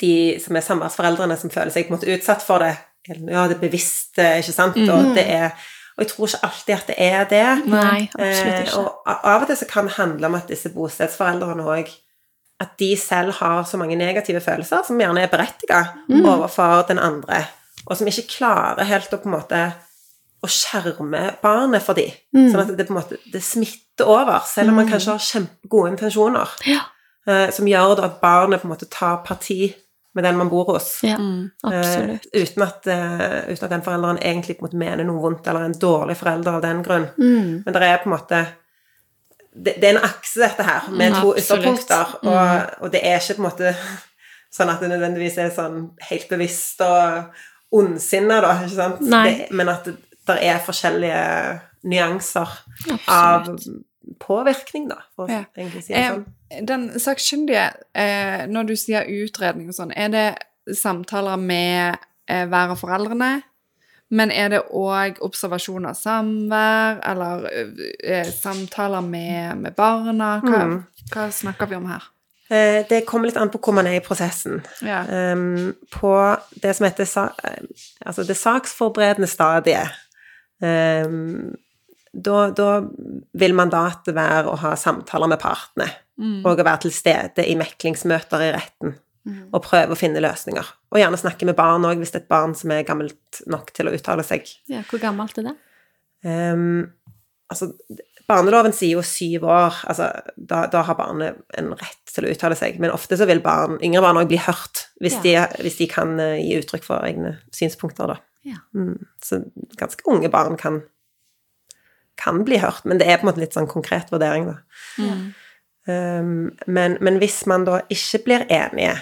de 0.00 0.12
som 0.42 0.56
er 0.56 0.64
samværsforeldrene 0.64 1.36
som 1.38 1.50
føler 1.52 1.72
seg 1.74 1.86
på 1.88 1.92
en 1.94 1.98
måte 1.98 2.10
utsatt 2.14 2.42
for 2.44 2.62
det. 2.64 2.74
Ja, 3.08 3.44
det 3.50 3.58
er 3.58 3.60
bevisst, 3.66 4.16
ikke 4.18 4.52
sant? 4.54 4.78
Og, 4.88 5.10
det 5.16 5.26
er, 5.28 5.50
Og 5.96 6.02
jeg 6.02 6.08
tror 6.10 6.26
ikke 6.30 6.46
alltid 6.48 6.74
at 6.74 6.86
det 6.88 6.94
er 6.98 7.26
det. 7.30 7.42
Nei, 7.70 8.08
absolutt 8.18 8.54
Eh, 8.54 8.62
ikke. 8.64 8.78
og 8.80 9.28
av 9.34 9.42
og 9.42 9.46
til 9.50 9.56
så 9.60 9.66
kan 9.70 9.84
det 9.86 9.92
handle 9.98 10.26
om 10.26 10.34
at 10.34 10.48
disse 10.48 10.72
bostedsforeldrene 10.74 11.62
òg 11.76 11.92
At 12.60 12.76
de 12.78 12.96
selv 12.96 13.32
har 13.40 13.64
så 13.66 13.76
mange 13.80 13.96
negative 13.98 14.40
følelser 14.40 14.84
som 14.86 14.98
gjerne 15.00 15.22
er 15.24 15.30
berettiget 15.32 15.88
Mm. 16.08 16.24
overfor 16.24 16.84
den 16.88 16.98
andre, 16.98 17.44
og 17.86 17.96
som 17.96 18.06
ikke 18.06 18.28
klarer 18.38 18.84
helt 18.84 19.10
å 19.12 19.18
på 19.18 19.26
en 19.28 19.34
måte 19.40 19.72
å 20.44 20.46
skjerme 20.48 21.34
barnet 21.42 21.82
for 21.82 21.94
dem. 21.94 22.10
Mm. 22.36 22.50
Sånn 22.52 22.60
at 22.60 22.76
det 22.76 22.86
på 22.86 22.92
en 22.94 23.00
måte 23.02 23.16
det 23.32 23.42
smitter 23.42 24.04
over, 24.06 24.40
selv 24.46 24.68
om 24.68 24.74
man 24.76 24.88
kanskje 24.88 25.10
har 25.12 25.18
kjempegode 25.18 25.90
intensjoner. 25.94 26.48
Ja. 26.66 26.80
eh, 27.26 27.50
som 27.50 27.64
gjør 27.66 28.04
at 28.04 28.20
barnet 28.20 28.60
på 28.60 28.66
en 28.68 28.74
måte 28.74 28.88
tar 28.90 29.22
parti 29.24 29.74
med 30.14 30.24
den 30.24 30.36
man 30.36 30.48
bor 30.48 30.64
hos. 30.74 31.00
Ja, 31.02 31.16
Mm. 31.16 31.50
Eh, 31.72 32.18
uten, 32.42 32.62
at, 32.62 32.86
uh, 32.86 33.50
uten 33.50 33.64
at 33.64 33.70
den 33.70 33.82
forelderen 33.82 34.18
egentlig 34.22 34.58
på 34.58 34.62
en 34.64 34.68
måte 34.68 34.76
mener 34.78 35.04
noe 35.04 35.20
vondt, 35.22 35.46
eller 35.48 35.60
er 35.60 35.64
en 35.64 35.72
dårlig 35.80 36.16
forelder 36.16 36.52
av 36.54 36.62
den 36.62 36.82
grunn. 36.84 37.08
Mm. 37.18 37.62
Men 37.64 37.72
det 37.74 37.82
er 37.82 37.96
på 37.98 38.06
en 38.12 38.18
måte 38.18 38.46
Det, 39.54 39.76
det 39.80 39.84
er 39.88 39.94
en 39.98 40.04
akse, 40.04 40.40
dette 40.42 40.64
her, 40.66 40.88
med 40.90 41.12
to 41.14 41.30
Absolutt. 41.30 41.44
ytterpunkter. 41.44 42.14
Og, 42.26 42.70
og 42.80 42.92
det 42.92 43.00
er 43.06 43.20
ikke 43.20 43.36
på 43.38 43.42
en 43.44 43.48
måte 43.48 43.74
sånn 44.54 44.70
at 44.72 44.80
det 44.82 44.88
nødvendigvis 44.90 45.38
er 45.38 45.50
sånn 45.54 45.78
helt 46.10 46.28
bevisst 46.30 46.82
og 46.82 47.30
ondsinna, 47.74 48.40
da, 48.42 48.52
ikke 48.64 48.74
sant? 48.76 49.00
Det, 49.02 49.48
men 49.54 49.70
at 49.72 49.86
det, 49.88 49.96
der 50.26 50.40
er 50.42 50.58
forskjellige 50.64 51.22
nyanser 51.84 52.50
Absolutt. 52.90 53.08
av 53.08 54.18
påvirkning, 54.20 54.88
da, 54.90 55.00
for 55.16 55.26
å 55.26 55.30
Ja. 55.30 55.44
egentlig 55.56 55.84
si 55.84 55.92
det 55.92 56.02
Eh, 56.02 56.10
sånn. 56.12 56.66
Den 56.66 56.84
sakkyndige, 57.00 57.64
eh, 57.94 58.46
når 58.46 58.66
du 58.66 58.76
sier 58.76 59.06
utredning 59.08 59.68
og 59.68 59.74
sånn, 59.74 59.92
er 59.96 60.08
det 60.08 60.28
samtaler 60.76 61.36
med 61.36 61.96
eh, 62.28 62.46
hver 62.46 62.70
av 62.70 62.78
foreldrene? 62.80 63.42
Men 64.14 64.30
er 64.30 64.48
det 64.52 64.60
òg 64.70 65.16
observasjon 65.26 65.86
av 65.90 65.96
samvær, 65.98 67.00
eller 67.10 67.46
eh, 68.04 68.28
samtaler 68.30 69.02
med, 69.02 69.56
med 69.64 69.74
barna? 69.78 70.36
Hva, 70.44 70.60
Mm. 70.64 70.76
hva 71.10 71.24
snakker 71.34 71.66
vi 71.72 71.76
om 71.80 71.88
her? 71.90 72.04
Eh, 72.50 72.84
Det 72.88 73.02
kommer 73.08 73.26
litt 73.30 73.40
an 73.40 73.50
på 73.50 73.58
hvor 73.58 73.74
man 73.74 73.86
er 73.90 73.96
i 73.98 74.04
prosessen. 74.04 74.60
Ja. 74.84 75.02
Um, 75.32 75.72
på 75.90 76.14
det 76.62 76.76
som 76.76 76.86
heter 76.86 77.08
sa 77.08 77.26
eh, 77.42 77.62
altså 78.06 78.22
det 78.28 78.36
saksforberedende 78.38 79.26
stadiet 79.30 79.90
um, 80.62 81.54
da, 82.14 82.50
da 82.54 82.68
vil 83.34 83.54
mandatet 83.58 84.14
være 84.14 84.46
å 84.52 84.58
ha 84.62 84.74
samtaler 84.78 85.30
med 85.34 85.40
partene 85.42 85.90
Mm. 86.14 86.44
og 86.46 86.60
å 86.60 86.62
være 86.62 86.84
til 86.84 86.92
stede 86.94 87.42
i 87.50 87.56
meklingsmøter 87.58 88.42
i 88.44 88.52
retten 88.54 88.92
Mm. 89.24 89.46
og 89.56 89.62
prøve 89.64 89.94
å 89.94 89.96
finne 89.96 90.20
løsninger. 90.20 90.66
Og 90.92 90.98
gjerne 91.00 91.16
snakke 91.16 91.46
med 91.48 91.56
barn 91.56 91.86
òg, 91.88 91.96
hvis 91.96 92.10
det 92.12 92.18
er 92.18 92.24
et 92.26 92.32
barn 92.34 92.52
som 92.54 92.72
er 92.74 92.82
gammelt 92.84 93.38
nok 93.48 93.70
til 93.72 93.88
å 93.88 93.94
uttale 93.96 94.20
seg. 94.26 94.50
Ja, 94.68 94.82
hvor 94.90 95.00
gammelt 95.00 95.38
er 95.40 95.46
det? 95.46 95.54
Um, 96.28 96.90
altså, 97.48 97.70
barneloven 98.28 98.74
sier 98.76 98.98
jo 98.98 99.04
syv 99.06 99.46
år. 99.48 99.78
Altså, 99.88 100.10
da, 100.36 100.66
da 100.68 100.82
har 100.84 100.98
barnet 100.98 101.40
en 101.56 101.72
rett 101.72 102.12
til 102.12 102.26
å 102.28 102.34
uttale 102.34 102.58
seg. 102.58 102.76
Men 102.82 102.92
ofte 102.92 103.16
så 103.16 103.24
vil 103.30 103.40
barn, 103.44 103.78
yngre 103.84 104.02
barn 104.04 104.20
òg 104.20 104.28
bli 104.28 104.42
hørt, 104.44 104.86
hvis, 105.00 105.16
Ja. 105.24 105.46
de, 105.48 105.62
hvis 105.64 105.80
de 105.80 105.88
kan 105.88 106.12
eh, 106.20 106.42
gi 106.44 106.58
uttrykk 106.60 106.84
for 106.84 107.08
egne 107.08 107.38
synspunkter, 107.56 108.12
da. 108.12 108.18
Ja. 108.44 108.60
Mm, 108.76 109.06
så 109.24 109.40
ganske 109.80 110.04
unge 110.12 110.28
barn 110.32 110.58
kan, 110.60 110.82
kan 112.20 112.44
bli 112.44 112.60
hørt, 112.60 112.84
men 112.84 113.00
det 113.00 113.08
er 113.08 113.16
på 113.18 113.24
en 113.24 113.32
måte 113.32 113.40
litt 113.40 113.56
sånn 113.56 113.70
konkret 113.72 114.12
vurdering, 114.12 114.52
da. 114.52 114.60
Mm. 115.00 115.24
Um, 115.84 116.36
men, 116.66 116.94
men 117.04 117.18
hvis 117.20 117.42
man 117.50 117.66
da 117.66 117.82
ikke 117.92 118.22
blir 118.24 118.46
enige, 118.52 118.94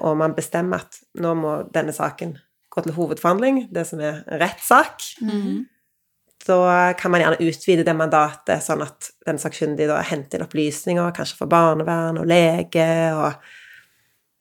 og 0.00 0.16
man 0.18 0.34
bestemmer 0.34 0.76
at 0.82 0.96
nå 1.14 1.34
må 1.38 1.52
denne 1.72 1.92
saken 1.92 2.36
gå 2.70 2.82
til 2.82 2.92
hovedforhandling, 2.96 3.68
det 3.72 3.86
som 3.86 4.00
er 4.00 4.22
en 4.26 4.40
rettssak, 4.40 5.02
Mm. 5.22 5.66
da 6.48 6.92
kan 6.98 7.10
man 7.10 7.20
gjerne 7.20 7.38
utvide 7.48 7.84
det 7.84 7.94
mandatet, 7.96 8.62
sånn 8.64 8.82
at 8.82 9.10
den 9.26 9.36
sakkyndige 9.38 9.86
da 9.88 10.00
henter 10.02 10.38
inn 10.40 10.46
opplysninger, 10.46 11.12
kanskje 11.14 11.36
for 11.36 11.46
barnevern 11.46 12.18
og 12.18 12.26
lege 12.26 13.12
og 13.14 13.34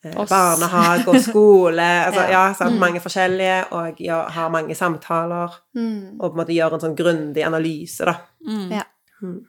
eh, 0.03 0.15
Oss. 0.17 0.29
barnehage 0.29 1.07
og 1.07 1.19
skole, 1.21 1.81
altså, 2.07 2.21
Ja. 2.21 2.47
ja, 2.47 2.53
sant, 2.53 2.79
mange 2.79 2.99
forskjellige, 2.99 3.65
og 3.71 3.99
ja, 4.01 4.23
har 4.29 4.49
mange 4.49 4.73
samtaler, 4.75 5.49
Mm. 5.75 6.17
og 6.19 6.31
på 6.31 6.39
en 6.39 6.45
måte 6.45 6.55
gjør 6.55 6.73
en 6.73 6.79
sånn 6.79 6.95
grundig 6.97 7.45
analyse, 7.45 8.05
da, 8.05 8.15
Mm. 8.47 8.71
Ja. 8.71 8.84
Mm. 9.21 9.45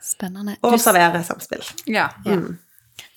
Spennende. 0.00 0.56
og 0.62 0.72
observere 0.72 1.22
samspill. 1.24 1.62
Ja. 1.86 2.08
Ja. 2.26 2.36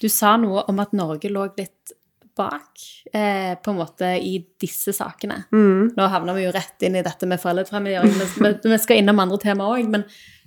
Du 0.02 0.08
sa 0.12 0.36
noe 0.42 0.66
om 0.70 0.80
at 0.84 0.96
Norge 0.96 1.32
lå 1.32 1.48
litt 1.58 1.96
bak, 2.36 2.82
eh, 3.14 3.56
på 3.56 3.72
en 3.72 3.78
måte, 3.80 4.08
i 4.20 4.40
disse 4.60 4.92
sakene. 4.96 5.46
Mm. 5.56 5.96
Nå 5.96 6.08
havner 6.12 6.36
vi 6.36 6.44
jo 6.44 6.56
rett 6.56 6.84
inn 6.84 6.98
i 7.00 7.04
dette 7.06 7.28
med 7.30 7.40
foreldrefremmedgjøring, 7.40 8.18
men 8.44 8.58
vi 8.64 8.80
skal 8.84 9.00
innom 9.00 9.22
andre 9.24 9.40
temaer 9.40 9.80
òg. 9.80 9.92
Men, 9.92 10.04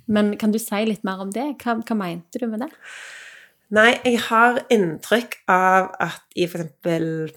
men 0.07 0.35
kan 0.41 0.53
du 0.53 0.61
si 0.61 0.83
litt 0.85 1.07
mer 1.09 1.23
om 1.25 1.33
det? 1.33 1.47
Hva, 1.63 1.79
hva 1.81 1.97
mente 1.97 2.43
du 2.43 2.49
med 2.51 2.67
det? 2.67 2.71
Nei, 3.77 3.91
jeg 4.05 4.21
har 4.29 4.63
inntrykk 4.73 5.43
av 5.53 5.91
at 6.01 6.25
i 6.37 6.47
eksempel 6.47 7.29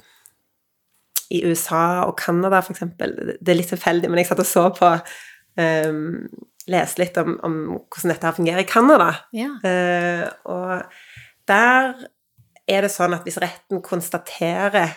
i 1.31 1.41
USA 1.47 2.03
og 2.03 2.17
Canada, 2.19 2.59
eksempel 2.59 3.13
Det 3.39 3.51
er 3.51 3.57
litt 3.59 3.71
tilfeldig, 3.71 4.09
men 4.11 4.19
jeg 4.19 4.27
satt 4.31 4.43
og 4.43 4.47
så 4.47 4.65
på 4.75 4.89
um, 5.59 6.27
Leste 6.71 7.01
litt 7.01 7.15
om, 7.17 7.37
om 7.43 7.55
hvordan 7.89 8.11
dette 8.11 8.27
her 8.27 8.35
fungerer 8.37 8.61
i 8.61 8.69
Canada. 8.69 9.07
Ja. 9.33 9.49
Uh, 9.65 10.27
og 10.53 10.83
der 11.51 11.93
er 12.71 12.85
det 12.85 12.91
sånn 12.93 13.13
at 13.17 13.25
hvis 13.27 13.39
retten 13.41 13.81
konstaterer 13.83 14.93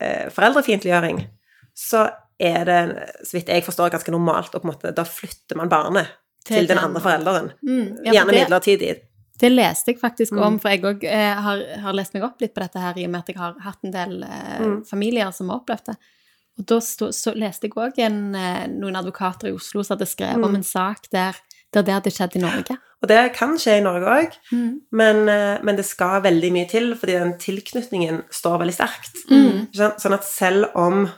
eh, 0.00 0.28
foreldrefiendtliggjøring, 0.32 1.22
så 1.76 2.06
er 2.42 2.64
det, 2.66 2.78
så 3.26 3.36
vidt 3.36 3.50
jeg 3.52 3.64
forstår, 3.66 3.92
ganske 3.94 4.12
normalt, 4.14 4.54
og 4.54 4.62
på 4.62 4.66
en 4.68 4.72
måte, 4.72 4.92
da 4.96 5.04
flytter 5.06 5.58
man 5.60 5.70
barnet 5.70 6.08
til, 6.48 6.66
den 6.66 6.80
andre 6.80 7.02
forelderen. 7.04 7.52
Mm, 7.62 8.00
ja, 8.06 8.14
Gjerne 8.16 8.32
det, 8.34 8.40
midlertidig. 8.40 8.94
det 9.42 9.50
leste 9.52 9.92
jeg 9.92 10.00
faktisk 10.00 10.32
om, 10.34 10.56
Mm. 10.56 10.60
for 10.62 10.68
jeg 10.72 10.82
òg 10.82 11.04
eh, 11.06 11.34
har, 11.44 11.62
har 11.84 11.94
lest 11.94 12.14
meg 12.16 12.24
opp 12.26 12.40
litt 12.42 12.54
på 12.54 12.64
dette 12.64 12.80
her 12.82 12.98
i 12.98 13.04
og 13.06 13.12
med 13.12 13.20
at 13.22 13.30
jeg 13.30 13.38
har 13.38 13.54
hatt 13.62 13.78
en 13.86 13.94
del 13.94 14.16
eh, 14.26 14.58
Mm. 14.64 14.80
familier 14.88 15.30
som 15.32 15.50
har 15.50 15.60
opplevd 15.62 15.92
det. 15.92 15.96
Og 16.58 16.66
da 16.68 16.80
sto, 16.84 17.08
så 17.14 17.32
leste 17.38 17.68
jeg 17.68 17.76
òg 17.78 17.98
eh, 17.98 18.66
noen 18.74 18.96
advokater 18.98 19.48
i 19.48 19.54
Oslo 19.56 19.82
som 19.84 19.96
hadde 19.96 20.08
skrevet 20.10 20.42
om 20.42 20.50
Mm. 20.50 20.56
en 20.56 20.66
sak 20.66 21.06
der, 21.12 21.38
der 21.72 21.82
det 21.82 21.94
hadde 21.94 22.10
skjedd 22.10 22.36
i 22.36 22.42
Norge. 22.42 22.78
Og 23.02 23.08
det 23.10 23.32
kan 23.34 23.56
skje 23.58 23.78
i 23.80 23.82
Norge 23.82 24.06
òg, 24.06 24.36
Mm. 24.52 24.80
men, 24.92 25.28
eh, 25.28 25.58
men 25.62 25.76
det 25.76 25.84
skal 25.84 26.22
veldig 26.22 26.52
mye 26.52 26.68
til, 26.70 26.94
fordi 26.94 27.12
den 27.18 27.32
tilknytningen 27.38 28.22
står 28.30 28.58
veldig 28.62 28.74
sterkt. 28.76 29.24
Mm. 29.30 29.66
Sånn 29.74 30.14
at 30.14 30.24
selv 30.24 30.66
om, 30.76 31.08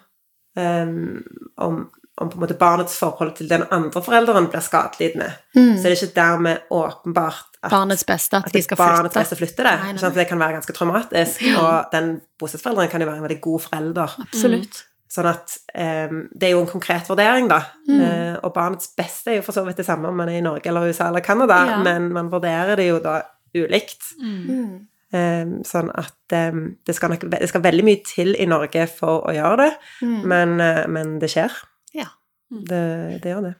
um, 0.57 1.23
om, 1.59 1.90
om 2.18 2.29
barnets 2.59 2.97
forhold 2.99 3.35
til 3.37 3.49
den 3.51 3.64
andre 3.70 4.01
forelderen 4.03 4.49
blir 4.49 4.61
skadelidende, 4.62 5.33
Mm. 5.57 5.77
så 5.77 5.85
er 5.87 5.90
det 5.94 6.03
ikke 6.03 6.14
dermed 6.14 6.59
åpenbart 6.70 7.44
at, 7.62 7.70
Barnets 7.70 8.05
beste, 8.05 8.37
at, 8.37 8.47
at 8.47 8.53
de 8.53 8.62
skal 8.62 8.77
barnets 8.77 9.14
flytte. 9.14 9.20
å 9.35 9.38
det. 9.64 9.79
Nei, 9.81 9.92
nei, 9.92 9.99
sant? 9.99 10.12
For 10.14 10.20
det 10.20 10.29
kan 10.29 10.38
være 10.38 10.57
ganske 10.61 10.73
traumatisk, 10.77 11.59
og 11.59 11.90
den 11.92 12.20
bostedsforelderen 12.40 12.90
kan 12.90 13.01
jo 13.01 13.07
være 13.09 13.16
en 13.23 13.29
veldig 13.29 13.40
god 13.40 13.61
forelder. 13.61 14.16
Absolutt. 14.20 14.85
Sånn 15.14 15.29
at 15.31 15.53
um, 15.79 16.24
det 16.35 16.48
er 16.48 16.55
jo 16.57 16.62
en 16.64 16.70
konkret 16.72 17.07
vurdering, 17.11 17.46
da. 17.50 17.61
Mm. 17.87 18.00
Uh, 18.00 18.33
og 18.48 18.50
barnets 18.57 18.88
beste 18.98 19.31
er 19.31 19.37
jo 19.38 19.44
for 19.46 19.55
så 19.55 19.62
vidt 19.66 19.79
det 19.79 19.87
samme 19.87 20.09
om 20.11 20.16
man 20.18 20.33
er 20.33 20.40
i 20.40 20.44
Norge 20.44 20.66
eller 20.72 20.88
USA 20.90 21.07
eller 21.12 21.22
Canada, 21.22 21.61
Ja. 21.70 21.77
men 21.87 22.09
man 22.16 22.33
vurderer 22.33 22.74
det 22.81 22.88
jo 22.88 22.98
da 23.05 23.20
ulikt. 23.55 24.03
Mm. 24.18 24.88
Um, 25.14 25.53
sånn 25.62 25.92
at 25.94 26.35
um, 26.50 26.64
det, 26.87 26.96
skal 26.98 27.12
nok, 27.14 27.29
det 27.31 27.46
skal 27.46 27.62
veldig 27.62 27.85
mye 27.87 28.00
til 28.03 28.33
i 28.35 28.48
Norge 28.50 28.88
for 28.90 29.22
å 29.31 29.35
gjøre 29.37 29.57
det, 29.62 29.68
Mm. 30.03 30.16
men, 30.33 30.57
uh, 30.59 30.81
men 30.90 31.12
det 31.22 31.31
skjer. 31.31 31.55
Ja. 31.94 32.09
Det, 32.50 33.20
det 33.22 33.31
gjør 33.31 33.46
det. 33.50 33.55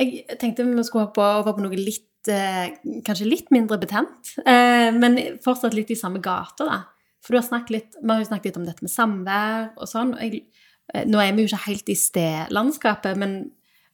Jeg 0.00 0.38
tenkte 0.40 0.64
vi 0.64 0.82
skulle 0.88 1.10
hoppe 1.10 1.20
over 1.42 1.52
på 1.58 1.66
noe 1.66 1.76
litt 1.76 2.08
uh, 2.32 2.72
Kanskje 3.04 3.28
litt 3.28 3.50
mindre 3.52 3.76
betent, 3.82 4.32
eh, 4.46 4.88
men 4.94 5.18
fortsatt 5.44 5.74
litt 5.76 5.90
i 5.92 5.98
samme 5.98 6.22
gate, 6.24 6.64
da. 6.64 6.80
For 7.22 7.34
du 7.34 7.38
har 7.38 7.46
snakket 7.46 7.74
litt, 7.76 7.96
vi 8.00 8.10
har 8.10 8.20
jo 8.22 8.28
snakket 8.28 8.50
litt 8.50 8.60
om 8.60 8.68
dette 8.68 8.84
med 8.84 8.92
samvær 8.92 9.72
og 9.76 9.90
sånn. 9.90 10.14
Jeg, 10.20 10.44
eh, 10.92 11.06
nå 11.08 11.22
er 11.22 11.34
vi 11.36 11.44
jo 11.44 11.52
ikke 11.52 11.66
helt 11.68 11.92
i 11.92 11.98
stedlandskapet, 11.98 13.18
men, 13.20 13.36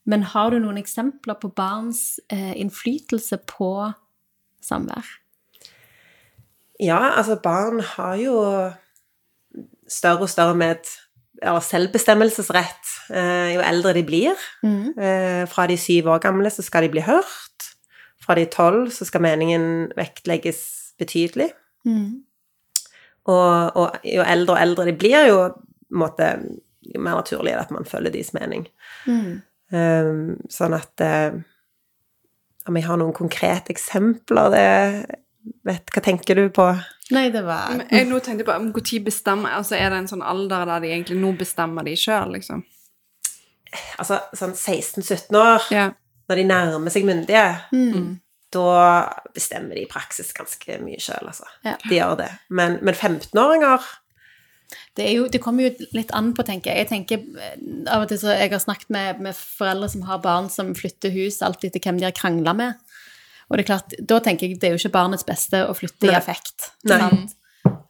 men 0.09 0.27
har 0.33 0.53
du 0.53 0.61
noen 0.65 0.81
eksempler 0.81 1.39
på 1.41 1.53
barns 1.57 2.21
eh, 2.33 2.55
innflytelse 2.61 3.41
på 3.51 3.73
samvær? 4.65 5.11
Ja, 6.79 7.01
altså 7.19 7.37
barn 7.43 7.83
har 7.97 8.17
jo 8.23 8.39
større 9.91 10.29
og 10.29 10.33
større 10.33 10.55
med 10.57 10.87
eller 11.43 11.63
selvbestemmelsesrett 11.63 12.95
eh, 13.15 13.55
jo 13.55 13.63
eldre 13.63 13.95
de 13.95 14.05
blir. 14.07 14.47
Mm. 14.67 14.95
Eh, 14.99 15.43
fra 15.51 15.69
de 15.71 15.77
syv 15.79 16.11
år 16.15 16.23
gamle 16.25 16.51
så 16.51 16.65
skal 16.67 16.87
de 16.87 16.93
bli 16.97 17.05
hørt. 17.07 17.69
Fra 18.23 18.35
de 18.35 18.47
tolv 18.51 18.91
så 18.95 19.07
skal 19.07 19.23
meningen 19.25 19.93
vektlegges 19.97 20.63
betydelig. 20.99 21.53
Mm. 21.87 22.25
Og, 23.29 23.77
og 23.77 23.99
jo 24.09 24.25
eldre 24.25 24.55
og 24.57 24.63
eldre 24.63 24.87
de 24.89 24.95
blir, 24.97 25.27
jo, 25.29 25.41
måte, 26.01 26.31
jo 26.89 27.01
mer 27.05 27.19
naturlig 27.21 27.53
er 27.53 27.61
det 27.61 27.67
at 27.67 27.75
man 27.77 27.89
følger 27.89 28.15
deres 28.15 28.33
mening. 28.37 28.65
Mm. 29.05 29.43
Um, 29.69 30.21
sånn 30.49 30.73
at 30.73 31.03
uh, 31.05 31.35
Om 32.65 32.77
jeg 32.79 32.87
har 32.87 32.97
noen 32.97 33.13
konkrete 33.13 33.69
eksempler 33.75 34.47
det, 34.55 34.63
vet, 35.69 35.93
Hva 35.93 36.03
tenker 36.07 36.41
du 36.41 36.47
på? 36.57 36.65
Nei, 37.13 37.27
det 37.35 37.43
var 37.45 37.75
Men 37.75 37.83
Jeg 37.93 38.07
nå 38.09 38.17
tenkte 38.25 38.47
jeg 38.47 38.49
på, 38.49 38.57
Når 38.65 39.03
bestemmer 39.05 39.59
altså 39.59 39.77
Er 39.77 39.93
det 39.93 39.99
en 40.01 40.09
sånn 40.09 40.25
alder 40.25 40.65
der 40.71 40.87
de 40.87 40.95
egentlig 40.95 41.19
Nå 41.21 41.35
bestemmer 41.37 41.85
de 41.85 41.99
sjøl, 42.01 42.33
liksom? 42.39 42.65
Altså 44.01 44.23
sånn 44.33 44.57
16-17 44.57 45.37
år, 45.37 45.69
Ja. 45.77 45.91
når 46.33 46.41
de 46.41 46.45
nærmer 46.49 46.95
seg 46.97 47.05
myndige, 47.05 47.45
Mm. 47.73 48.15
Da 48.55 48.69
bestemmer 49.37 49.77
de 49.77 49.85
i 49.85 49.91
praksis 49.91 50.33
ganske 50.37 50.79
mye 50.83 51.01
sjøl, 51.03 51.29
altså. 51.29 51.49
Ja. 51.67 51.77
De 51.85 51.97
gjør 51.99 52.19
det. 52.23 52.29
Men, 52.49 52.79
men 52.81 52.95
15-åringer 52.95 53.89
Det, 54.97 55.07
jo, 55.13 55.27
det 55.33 55.41
kommer 55.45 55.69
jo 55.69 55.89
litt 55.97 56.13
an 56.17 56.35
på, 56.37 56.45
tenker 56.45 56.73
jeg. 56.73 56.85
Jeg 56.85 56.91
tenker 56.91 57.45
eh, 57.45 57.57
av 57.93 58.05
og 58.05 58.11
til 58.11 58.21
så 58.21 58.35
Jeg 58.37 58.53
har 58.53 58.63
snakket 58.63 58.93
med, 58.93 59.23
med 59.25 59.37
foreldre 59.37 59.89
som 59.93 60.05
har 60.09 60.23
barn 60.25 60.51
som 60.53 60.75
flytter 60.77 61.13
hus 61.15 61.43
alt 61.45 61.65
etter 61.65 61.83
hvem 61.85 62.01
de 62.01 62.09
har 62.09 62.17
krangla 62.17 62.57
med. 62.57 62.79
Og 63.49 63.57
det 63.57 63.65
er 63.65 63.71
klart, 63.71 63.97
da 64.01 64.21
tenker 64.21 64.49
jeg 64.49 64.61
det 64.61 64.69
er 64.69 64.77
jo 64.77 64.83
ikke 64.83 64.97
barnets 64.99 65.25
beste 65.29 65.63
å 65.65 65.77
flytte 65.77 66.11
i 66.11 66.17
effekt. 66.17 66.69
affekt. 66.69 66.89
Nei. 66.91 67.01
Sant? 67.05 67.37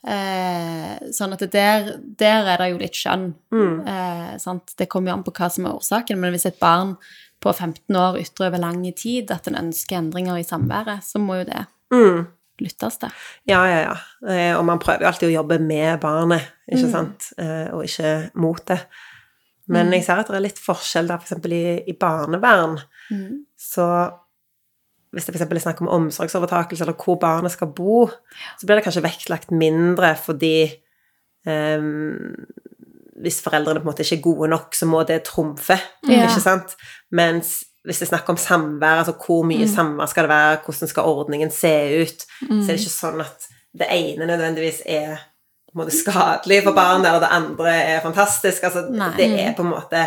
Eh, 0.09 0.93
sånn 1.13 1.35
at 1.35 1.43
der, 1.53 1.91
der 1.99 2.47
er 2.55 2.63
det 2.63 2.69
jo 2.71 2.79
litt 2.81 2.99
skjønn. 2.99 3.33
Mm. 3.55 3.75
Eh, 3.83 4.35
sant? 4.43 4.75
Det 4.79 4.87
kommer 4.91 5.11
jo 5.11 5.19
an 5.19 5.25
på 5.27 5.35
hva 5.35 5.51
som 5.53 5.67
er 5.67 5.75
årsaken, 5.79 6.21
men 6.23 6.35
hvis 6.35 6.47
et 6.49 6.61
barn 6.63 6.95
på 7.41 7.53
15 7.53 7.97
år 7.97 8.19
ytre 8.21 8.49
over 8.49 8.59
lang 8.59 8.83
tid 8.97 9.31
at 9.31 9.47
en 9.49 9.59
ønsker 9.61 9.99
endringer 9.99 10.41
i 10.41 10.47
samværet, 10.47 11.05
så 11.07 11.21
må 11.23 11.41
jo 11.41 11.45
det 11.49 11.65
mm. 11.95 12.25
lyttes 12.65 12.99
til. 12.99 13.13
Ja, 13.47 13.61
ja, 13.71 13.79
ja. 13.85 13.97
Eh, 14.27 14.57
Og 14.59 14.65
man 14.67 14.81
prøver 14.83 15.07
jo 15.07 15.11
alltid 15.13 15.29
å 15.31 15.37
jobbe 15.37 15.61
med 15.63 16.01
barnet, 16.01 16.49
ikke 16.67 16.87
Mm. 16.87 16.91
sant, 16.93 17.33
Eh, 17.39 17.69
og 17.75 17.85
ikke 17.85 18.31
mot 18.35 18.65
det. 18.67 18.81
Men 19.69 19.93
jeg 19.93 20.05
ser 20.05 20.17
at 20.23 20.27
det 20.27 20.35
er 20.37 20.47
litt 20.47 20.59
forskjell 20.59 21.09
der, 21.09 21.19
f.eks. 21.21 21.45
I, 21.45 21.85
i 21.87 21.93
barnevern. 21.93 22.79
Mm. 23.13 23.45
Så 23.57 23.85
hvis 25.13 25.25
det 25.27 25.35
f.eks. 25.35 25.45
er 25.45 25.61
snakk 25.61 25.81
om 25.85 25.89
omsorgsovertakelse, 25.89 26.85
eller 26.85 26.97
hvor 26.97 27.19
barnet 27.21 27.53
skal 27.53 27.69
bo, 27.77 28.07
så 28.59 28.67
blir 28.67 28.77
det 28.77 28.85
kanskje 28.87 29.05
vektlagt 29.05 29.51
mindre 29.53 30.15
fordi 30.21 30.71
ehm, 31.49 32.33
hvis 33.23 33.41
foreldrene 33.45 33.81
på 33.81 33.87
en 33.89 33.91
måte 33.93 34.05
ikke 34.05 34.17
er 34.19 34.23
gode 34.27 34.49
nok, 34.53 34.75
så 34.75 34.87
må 34.87 35.03
det 35.07 35.23
trumfe, 35.27 35.79
Ja. 36.09 36.25
ikke 36.29 36.41
sant? 36.45 36.77
Mens 37.11 37.65
hvis 37.87 37.99
det 38.01 38.09
er 38.09 38.17
snakk 38.17 38.29
om 38.29 38.37
samvær, 38.37 38.99
altså 39.05 39.15
hvor 39.17 39.45
mye 39.49 39.67
samvær 39.71 40.07
skal 40.11 40.27
det 40.27 40.31
være, 40.35 40.59
hvordan 40.65 40.89
skal 40.91 41.05
ordningen 41.09 41.51
se 41.51 41.73
ut, 42.03 42.27
så 42.43 42.69
er 42.69 42.75
det 42.75 42.81
ikke 42.83 42.95
sånn 42.95 43.21
at 43.25 43.49
det 43.79 43.89
ene 43.95 44.27
nødvendigvis 44.29 44.83
er 44.87 45.17
på 45.69 45.77
en 45.77 45.83
måte 45.85 45.95
skadelig 45.97 46.63
for 46.65 46.73
barnet, 46.77 47.07
eller 47.07 47.21
det 47.21 47.31
andre 47.33 47.75
er 47.95 48.01
fantastisk. 48.05 48.63
Altså, 48.65 48.87
Nei. 48.91 49.11
det 49.17 49.29
er 49.41 49.55
på 49.55 49.63
en 49.67 49.71
måte 49.75 50.03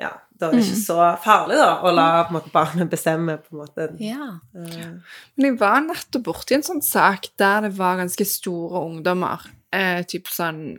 Ja, 0.00 0.10
da 0.38 0.48
er 0.48 0.56
det 0.56 0.64
ikke 0.64 0.80
så 0.82 0.96
farlig, 1.22 1.56
da, 1.60 1.68
å 1.86 1.92
la 1.94 2.06
på 2.26 2.32
en 2.34 2.38
måte 2.40 2.50
barnet 2.54 2.90
bestemme, 2.90 3.36
på 3.38 3.54
en 3.54 3.60
måte. 3.62 3.86
Ja. 4.02 4.30
Men 4.54 5.46
jeg 5.50 5.58
var 5.60 5.80
nettopp 5.86 6.24
borti 6.26 6.56
en 6.58 6.66
sånn 6.66 6.82
sak 6.84 7.28
der 7.40 7.68
det 7.68 7.72
var 7.78 8.00
ganske 8.02 8.26
store 8.26 8.82
ungdommer, 8.88 9.46
eh, 9.72 10.02
typ 10.10 10.26
sånn 10.34 10.76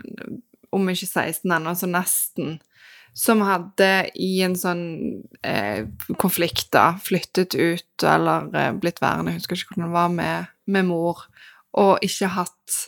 om 0.75 0.89
ikke 0.91 1.07
16 1.07 1.51
ennå, 1.57 1.75
så 1.77 1.89
nesten, 1.89 2.57
som 3.15 3.43
hadde 3.47 3.89
i 4.19 4.41
en 4.43 4.57
sånn 4.59 4.83
eh, 5.45 5.85
konflikt 6.19 6.73
da, 6.75 6.97
flyttet 6.99 7.55
ut 7.55 8.03
eller 8.03 8.49
eh, 8.51 8.73
blitt 8.75 8.99
værende, 9.03 9.31
jeg 9.31 9.43
husker 9.43 9.61
ikke 9.61 9.71
hvordan 9.75 9.87
det 9.87 9.95
var, 9.95 10.11
med, 10.17 10.51
med 10.75 10.89
mor, 10.89 11.23
og 11.79 12.03
ikke 12.03 12.33
hatt 12.35 12.81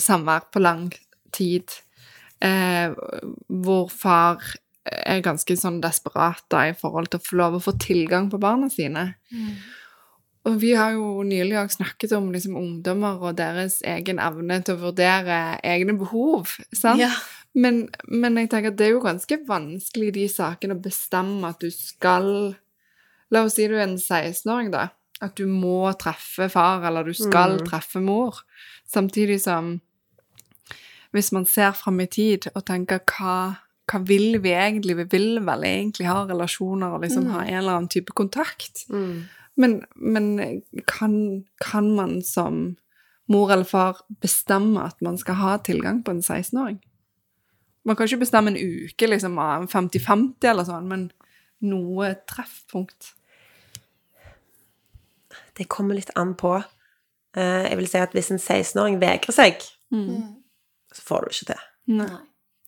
samvær 0.00 0.48
på 0.52 0.62
lang 0.64 0.88
tid, 1.36 1.76
eh, 2.44 2.96
hvor 3.48 3.92
far 3.92 4.40
er 4.90 5.20
ganske 5.24 5.54
sånn 5.60 5.80
desperat 5.84 6.42
da, 6.52 6.64
i 6.70 6.76
forhold 6.76 7.10
til 7.10 7.20
å 7.20 7.26
få 7.26 7.38
lov 7.40 7.58
å 7.58 7.64
få 7.68 7.76
tilgang 7.80 8.30
på 8.32 8.40
barna 8.40 8.70
sine. 8.72 9.10
Og 10.48 10.54
vi 10.62 10.70
har 10.72 10.94
jo 10.96 11.22
nylig 11.26 11.58
òg 11.60 11.72
snakket 11.74 12.14
om 12.16 12.30
liksom, 12.32 12.54
ungdommer 12.56 13.20
og 13.20 13.36
deres 13.36 13.80
egen 13.84 14.18
evne 14.18 14.62
til 14.64 14.78
å 14.78 14.80
vurdere 14.86 15.58
egne 15.66 15.92
behov. 16.00 16.54
Sant? 16.72 17.00
Ja. 17.02 17.10
Men, 17.54 17.88
men 18.08 18.38
jeg 18.38 18.48
tenker 18.52 18.70
at 18.72 18.78
det 18.78 18.86
er 18.86 18.94
jo 18.94 19.02
ganske 19.04 19.36
vanskelig 19.48 20.08
i 20.08 20.14
de 20.20 20.26
sakene 20.30 20.76
å 20.78 20.80
bestemme 20.82 21.48
at 21.50 21.60
du 21.60 21.68
skal 21.74 22.54
La 23.30 23.44
oss 23.46 23.54
si 23.54 23.66
du 23.70 23.76
er 23.76 23.84
en 23.84 23.94
16-åring, 23.94 24.72
da. 24.74 24.88
At 25.22 25.36
du 25.38 25.44
må 25.46 25.84
treffe 26.00 26.48
far, 26.50 26.82
eller 26.88 27.04
du 27.06 27.12
skal 27.14 27.58
Mm. 27.60 27.66
treffe 27.68 28.00
mor. 28.02 28.40
Samtidig 28.90 29.40
som 29.44 29.80
Hvis 31.12 31.32
man 31.32 31.44
ser 31.44 31.72
fram 31.72 32.00
i 32.00 32.06
tid 32.06 32.46
og 32.54 32.64
tenker 32.66 33.00
hva, 33.02 33.56
hva 33.90 33.98
vil 34.06 34.38
vi 34.38 34.50
egentlig? 34.54 34.96
Vi 34.96 35.04
vil 35.10 35.40
vel 35.42 35.62
egentlig 35.66 36.06
ha 36.06 36.24
relasjoner 36.24 36.94
og 36.94 37.02
liksom 37.02 37.26
ha 37.32 37.40
en 37.44 37.54
eller 37.58 37.72
annen 37.80 37.88
type 37.90 38.14
kontakt. 38.14 38.84
Mm. 38.88 39.24
Men, 39.60 39.80
men 39.94 40.62
kan, 40.88 41.14
kan 41.60 41.90
man 41.96 42.20
som 42.24 42.60
mor 43.30 43.50
eller 43.52 43.66
far 43.68 44.00
bestemme 44.22 44.80
at 44.86 44.96
man 45.04 45.18
skal 45.20 45.36
ha 45.40 45.56
tilgang 45.66 46.00
på 46.06 46.14
en 46.14 46.22
16-åring? 46.24 46.78
Man 47.84 47.96
kan 47.96 48.06
ikke 48.08 48.22
bestemme 48.24 48.52
en 48.52 48.58
uke, 48.60 49.06
liksom, 49.08 49.36
av 49.40 49.66
50-50 49.72 50.48
eller 50.50 50.66
sånn, 50.68 50.88
men 50.90 51.04
noe 51.64 52.10
treffpunkt. 52.28 53.12
Det 55.56 55.66
kommer 55.72 55.96
litt 55.98 56.12
an 56.16 56.34
på. 56.40 56.54
Eh, 57.36 57.66
Jeg 57.70 57.76
vil 57.80 57.88
si 57.88 57.98
at 58.00 58.12
hvis 58.16 58.30
en 58.34 58.40
16-åring 58.40 58.98
vegrer 59.02 59.32
seg, 59.36 59.60
så 60.92 61.02
får 61.06 61.24
du 61.26 61.34
ikke 61.34 61.48
det. 61.52 61.60
Nei. 62.00 62.10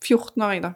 14-åring, 0.02 0.62
da. 0.64 0.72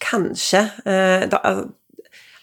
Kanskje. 0.00 0.60
eh, 0.86 1.26
Da, 1.28 1.36
altså, 1.44 1.72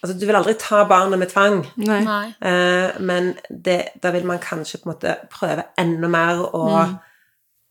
altså, 0.06 0.18
du 0.20 0.26
vil 0.30 0.38
aldri 0.38 0.56
ta 0.62 0.84
barnet 0.90 1.22
med 1.22 1.32
tvang, 1.32 1.62
Nei. 1.82 2.24
Eh, 2.40 2.98
men 3.06 3.34
det, 3.50 3.80
da 4.04 4.14
vil 4.16 4.28
man 4.30 4.42
kanskje 4.44 4.82
på 4.82 4.90
en 4.90 4.94
måte 4.94 5.16
prøve 5.34 5.70
enda 5.82 6.10
mer 6.12 6.44
å, 6.46 6.66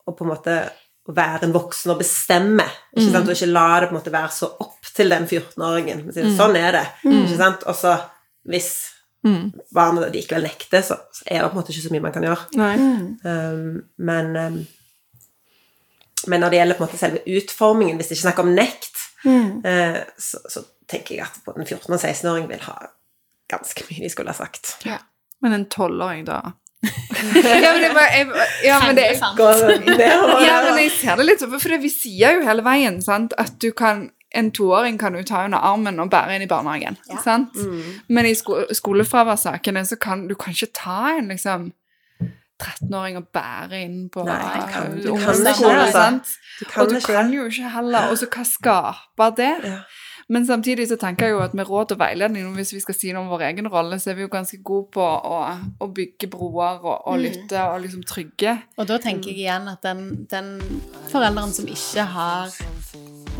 å 0.05 0.15
på 0.15 0.25
en 0.25 0.33
måte 0.33 0.57
å 1.05 1.13
være 1.13 1.45
en 1.45 1.53
voksen 1.53 1.93
og 1.93 2.01
bestemme, 2.01 2.65
ikke 2.95 3.11
sant? 3.13 3.29
og 3.29 3.37
ikke 3.37 3.51
la 3.51 3.67
det 3.79 3.89
på 3.89 3.93
en 3.93 3.99
måte 3.99 4.13
være 4.13 4.33
så 4.33 4.49
opp 4.63 4.89
til 4.95 5.11
den 5.13 5.27
14-åringen. 5.29 6.07
Mm. 6.09 6.33
Sånn 6.37 6.57
er 6.57 6.79
det. 6.79 6.85
ikke 7.05 7.37
sant? 7.37 7.65
Og 7.69 7.77
så 7.77 7.93
hvis 8.49 8.71
barnet 9.73 10.13
likevel 10.13 10.45
nekter, 10.45 10.83
så 10.85 10.97
så 11.13 11.25
er 11.25 11.41
det 11.41 11.49
på 11.49 11.55
en 11.55 11.61
måte 11.61 11.73
ikke 11.73 11.87
så 11.87 11.93
mye 11.93 12.03
man 12.03 12.13
kan 12.13 12.25
gjøre. 12.25 12.45
Nei. 12.59 12.73
Um, 13.25 13.79
men, 13.97 14.31
um, 14.37 14.59
men 16.27 16.43
når 16.43 16.53
det 16.53 16.59
gjelder 16.59 16.77
på 16.77 16.83
en 16.83 16.89
måte 16.89 17.01
selve 17.01 17.23
utformingen, 17.37 17.97
hvis 17.97 18.11
det 18.11 18.17
ikke 18.17 18.21
er 18.21 18.29
snakk 18.29 18.43
om 18.43 18.53
nekt, 18.53 19.01
eh, 19.25 20.01
så, 20.21 20.41
så 20.49 20.61
tenker 20.91 21.15
jeg 21.15 21.25
at 21.25 21.39
både 21.45 21.61
en 21.63 21.67
14- 21.67 21.93
og 21.93 21.99
16-åring 21.99 22.47
vil 22.49 22.61
ha 22.67 22.75
ganske 23.51 23.83
mye 23.89 24.01
de 24.03 24.09
skulle 24.09 24.31
ha 24.33 24.37
sagt. 24.37 24.75
Men 25.41 25.53
en 25.53 25.65
12-åring, 25.65 26.25
da 26.27 26.41
ja, 26.85 27.71
men 27.73 27.81
det, 27.81 27.93
var- 27.95 28.11
jeg, 28.13 28.27
ja, 28.63 28.75
men 28.85 28.95
det, 28.97 29.05
Går 29.37 29.61
nedover 29.87 30.43
ja, 30.45 30.57
men 30.67 30.75
jeg 30.83 30.91
ser 30.99 31.15
det 31.17 31.25
litt 31.25 31.41
sånn, 31.41 31.55
for 31.57 31.77
vi 31.81 31.89
sier 31.89 32.35
jo 32.37 32.43
hele 32.45 32.61
veien 32.65 32.99
sant, 33.01 33.33
at 33.41 33.55
du 33.63 33.71
kan 33.73 34.11
en 34.35 34.51
toåring 34.53 34.97
kan 34.99 35.15
du 35.15 35.23
ta 35.25 35.45
under 35.47 35.63
armen 35.63 35.97
og 36.03 36.09
bære 36.11 36.35
inn 36.35 36.43
i 36.43 36.49
barnehagen. 36.51 36.97
Sant? 37.23 37.55
Men 38.11 38.27
i 38.27 38.33
sko 38.35 38.57
skolefraværssakene 38.75 39.85
så 39.87 39.95
kan 39.97 40.25
du 40.27 40.35
kan 40.35 40.51
ikke 40.53 40.67
ta 40.75 40.97
en 41.15 41.29
liksom 41.31 41.69
13-åring 42.61 43.17
og 43.19 43.29
bære 43.35 43.79
inn 43.85 44.09
på 44.11 44.23
Nei, 44.27 44.35
du 44.59 44.73
kan- 44.73 44.91
du 44.99 45.07
eh, 45.13 45.23
kan 45.23 45.39
ikke, 45.39 45.71
altså. 45.71 45.91
sant? 45.95 46.33
Du 46.59 46.65
kan 46.65 46.83
og 46.83 46.89
du 46.91 46.95
ikke 46.99 47.13
kan 47.15 47.31
jo 47.33 47.45
ikke 47.49 47.69
heller. 47.77 48.09
Og 48.11 48.17
så 48.19 48.27
hva 48.31 48.43
skaper 48.47 49.33
det? 49.39 49.53
Ja. 49.63 49.79
Men 50.27 50.45
samtidig 50.47 50.87
så 50.89 50.95
tenker 50.97 51.27
jeg 51.27 51.35
jo 51.35 51.41
at 51.45 51.53
med 51.53 51.67
råd 51.69 51.91
og 51.93 51.99
veiledning, 52.01 52.47
hvis 52.57 52.73
vi 52.73 52.79
skal 52.81 52.95
si 52.97 53.11
noe 53.13 53.21
om 53.21 53.29
vår 53.29 53.43
egen 53.51 53.69
rolle, 53.69 53.99
så 54.01 54.09
er 54.09 54.17
vi 54.17 54.25
jo 54.25 54.31
ganske 54.33 54.57
gode 54.65 54.89
på 54.95 55.05
å, 55.05 55.41
å 55.77 55.87
bygge 55.93 56.29
broer 56.33 56.81
og, 56.81 56.95
og 57.05 57.19
lytte 57.21 57.61
og 57.69 57.83
liksom 57.83 58.01
trygge. 58.09 58.55
Og 58.81 58.89
da 58.89 58.97
tenker 59.01 59.29
jeg 59.29 59.43
igjen 59.45 59.69
at 59.69 59.85
den, 59.85 60.25
den 60.31 60.49
forelderen 61.11 61.53
som 61.53 61.69
ikke 61.69 62.07
har 62.15 62.55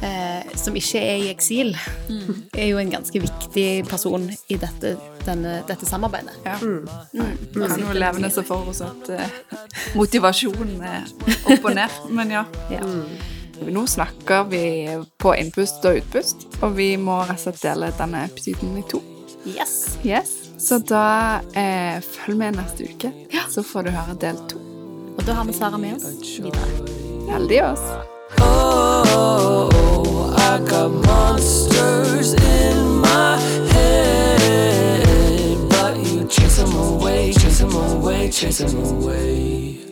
eh, 0.05 0.45
Som 0.59 0.77
ikke 0.77 1.01
er 1.01 1.23
i 1.23 1.29
eksil, 1.33 1.73
er 2.61 2.69
jo 2.69 2.77
en 2.77 2.93
ganske 2.93 3.21
viktig 3.23 3.69
person 3.89 4.29
i 4.29 4.59
dette, 4.61 4.93
denne, 5.25 5.61
dette 5.65 5.89
samarbeidet. 5.89 6.37
Ja. 6.45 6.59
Vi 6.61 7.65
kan 7.65 7.81
noe 7.81 7.97
levende 7.97 8.29
som 8.29 8.45
for 8.45 8.69
oss 8.69 8.83
at 8.85 9.09
eh, 9.15 9.39
motivasjonen 9.99 10.77
er 10.85 11.09
opp 11.49 11.65
og 11.65 11.73
ned, 11.81 11.97
men 12.13 12.37
ja. 12.37 12.45
Ja. 12.69 12.85
Nå 13.61 13.87
snakker 13.87 14.43
vi 14.49 14.63
på 15.17 15.35
innpust 15.35 15.85
og 15.85 16.01
utpust, 16.01 16.47
og 16.61 16.75
vi 16.77 16.95
må 16.99 17.21
rett 17.23 17.39
og 17.39 17.43
slett 17.47 17.61
dele 17.63 17.91
denne 17.97 18.25
episoden 18.27 18.77
i 18.79 18.83
to. 18.89 19.01
Yes. 19.45 19.97
Yes. 20.03 20.33
Så 20.57 20.79
da 20.79 21.41
eh, 21.53 22.01
følg 22.01 22.37
med 22.37 22.55
neste 22.57 22.83
uke, 22.89 23.11
så 23.49 23.63
får 23.63 23.83
du 23.87 23.91
høre 23.95 24.15
del 24.19 24.37
to. 24.49 24.57
Og 25.15 25.23
da 25.27 25.33
har 25.37 25.45
vi 25.47 25.53
Sara 25.53 25.77
med 25.77 25.95
oss 25.95 26.39
videre. 26.41 26.67
Heldig 27.29 27.63
oss. 27.63 27.85
Oh, 28.41 30.33
I 30.37 30.59
got 30.69 30.91
monsters 30.91 32.33
in 32.33 32.99
my 32.99 33.37
head, 33.71 35.57
but 35.69 35.97
you 36.05 36.27
chase 36.27 36.57
them 36.57 36.75
away, 36.75 37.31
chase 37.33 37.59
them 37.59 37.75
away, 37.75 38.31
chase 38.31 38.63
them 38.63 38.83
away. 38.83 39.84